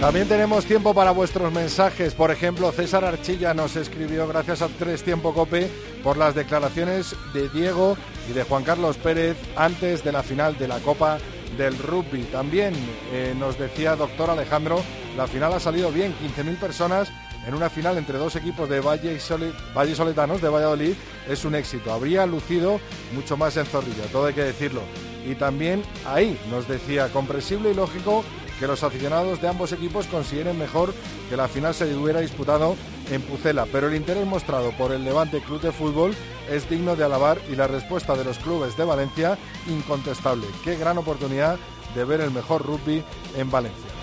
[0.00, 2.14] También tenemos tiempo para vuestros mensajes.
[2.14, 5.70] Por ejemplo, César Archilla nos escribió gracias a Tres Tiempo Cope
[6.02, 7.98] por las declaraciones de Diego
[8.28, 11.18] y de Juan Carlos Pérez antes de la final de la Copa
[11.58, 12.22] del Rugby.
[12.32, 12.72] También
[13.12, 14.82] eh, nos decía doctor Alejandro,
[15.18, 17.12] la final ha salido bien, 15.000 personas
[17.46, 20.94] en una final entre dos equipos de Valle, Soletanos de Valladolid
[21.28, 21.92] es un éxito.
[21.92, 22.80] Habría lucido
[23.14, 24.80] mucho más en Zorrilla, todo hay que decirlo.
[25.26, 28.24] Y también ahí nos decía, comprensible y lógico
[28.60, 30.92] que los aficionados de ambos equipos consideren mejor
[31.30, 32.76] que la final se hubiera disputado
[33.10, 36.14] en Pucela, pero el interés mostrado por el Levante Club de Fútbol
[36.48, 40.46] es digno de alabar y la respuesta de los clubes de Valencia incontestable.
[40.62, 41.58] Qué gran oportunidad
[41.94, 43.02] de ver el mejor rugby
[43.36, 43.99] en Valencia.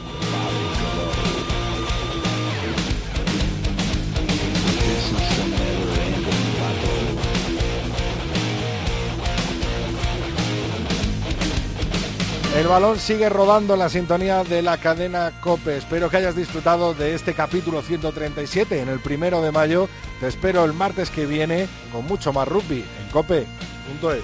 [12.57, 15.77] El balón sigue rodando en la sintonía de la cadena Cope.
[15.77, 19.88] Espero que hayas disfrutado de este capítulo 137 en el primero de mayo.
[20.19, 24.23] Te espero el martes que viene con mucho más rugby en cope.es.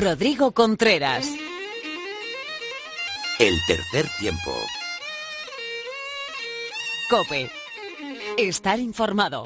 [0.00, 1.28] Rodrigo Contreras.
[3.38, 4.56] El tercer tiempo.
[7.10, 7.50] Cope.
[8.38, 9.44] Estar informado.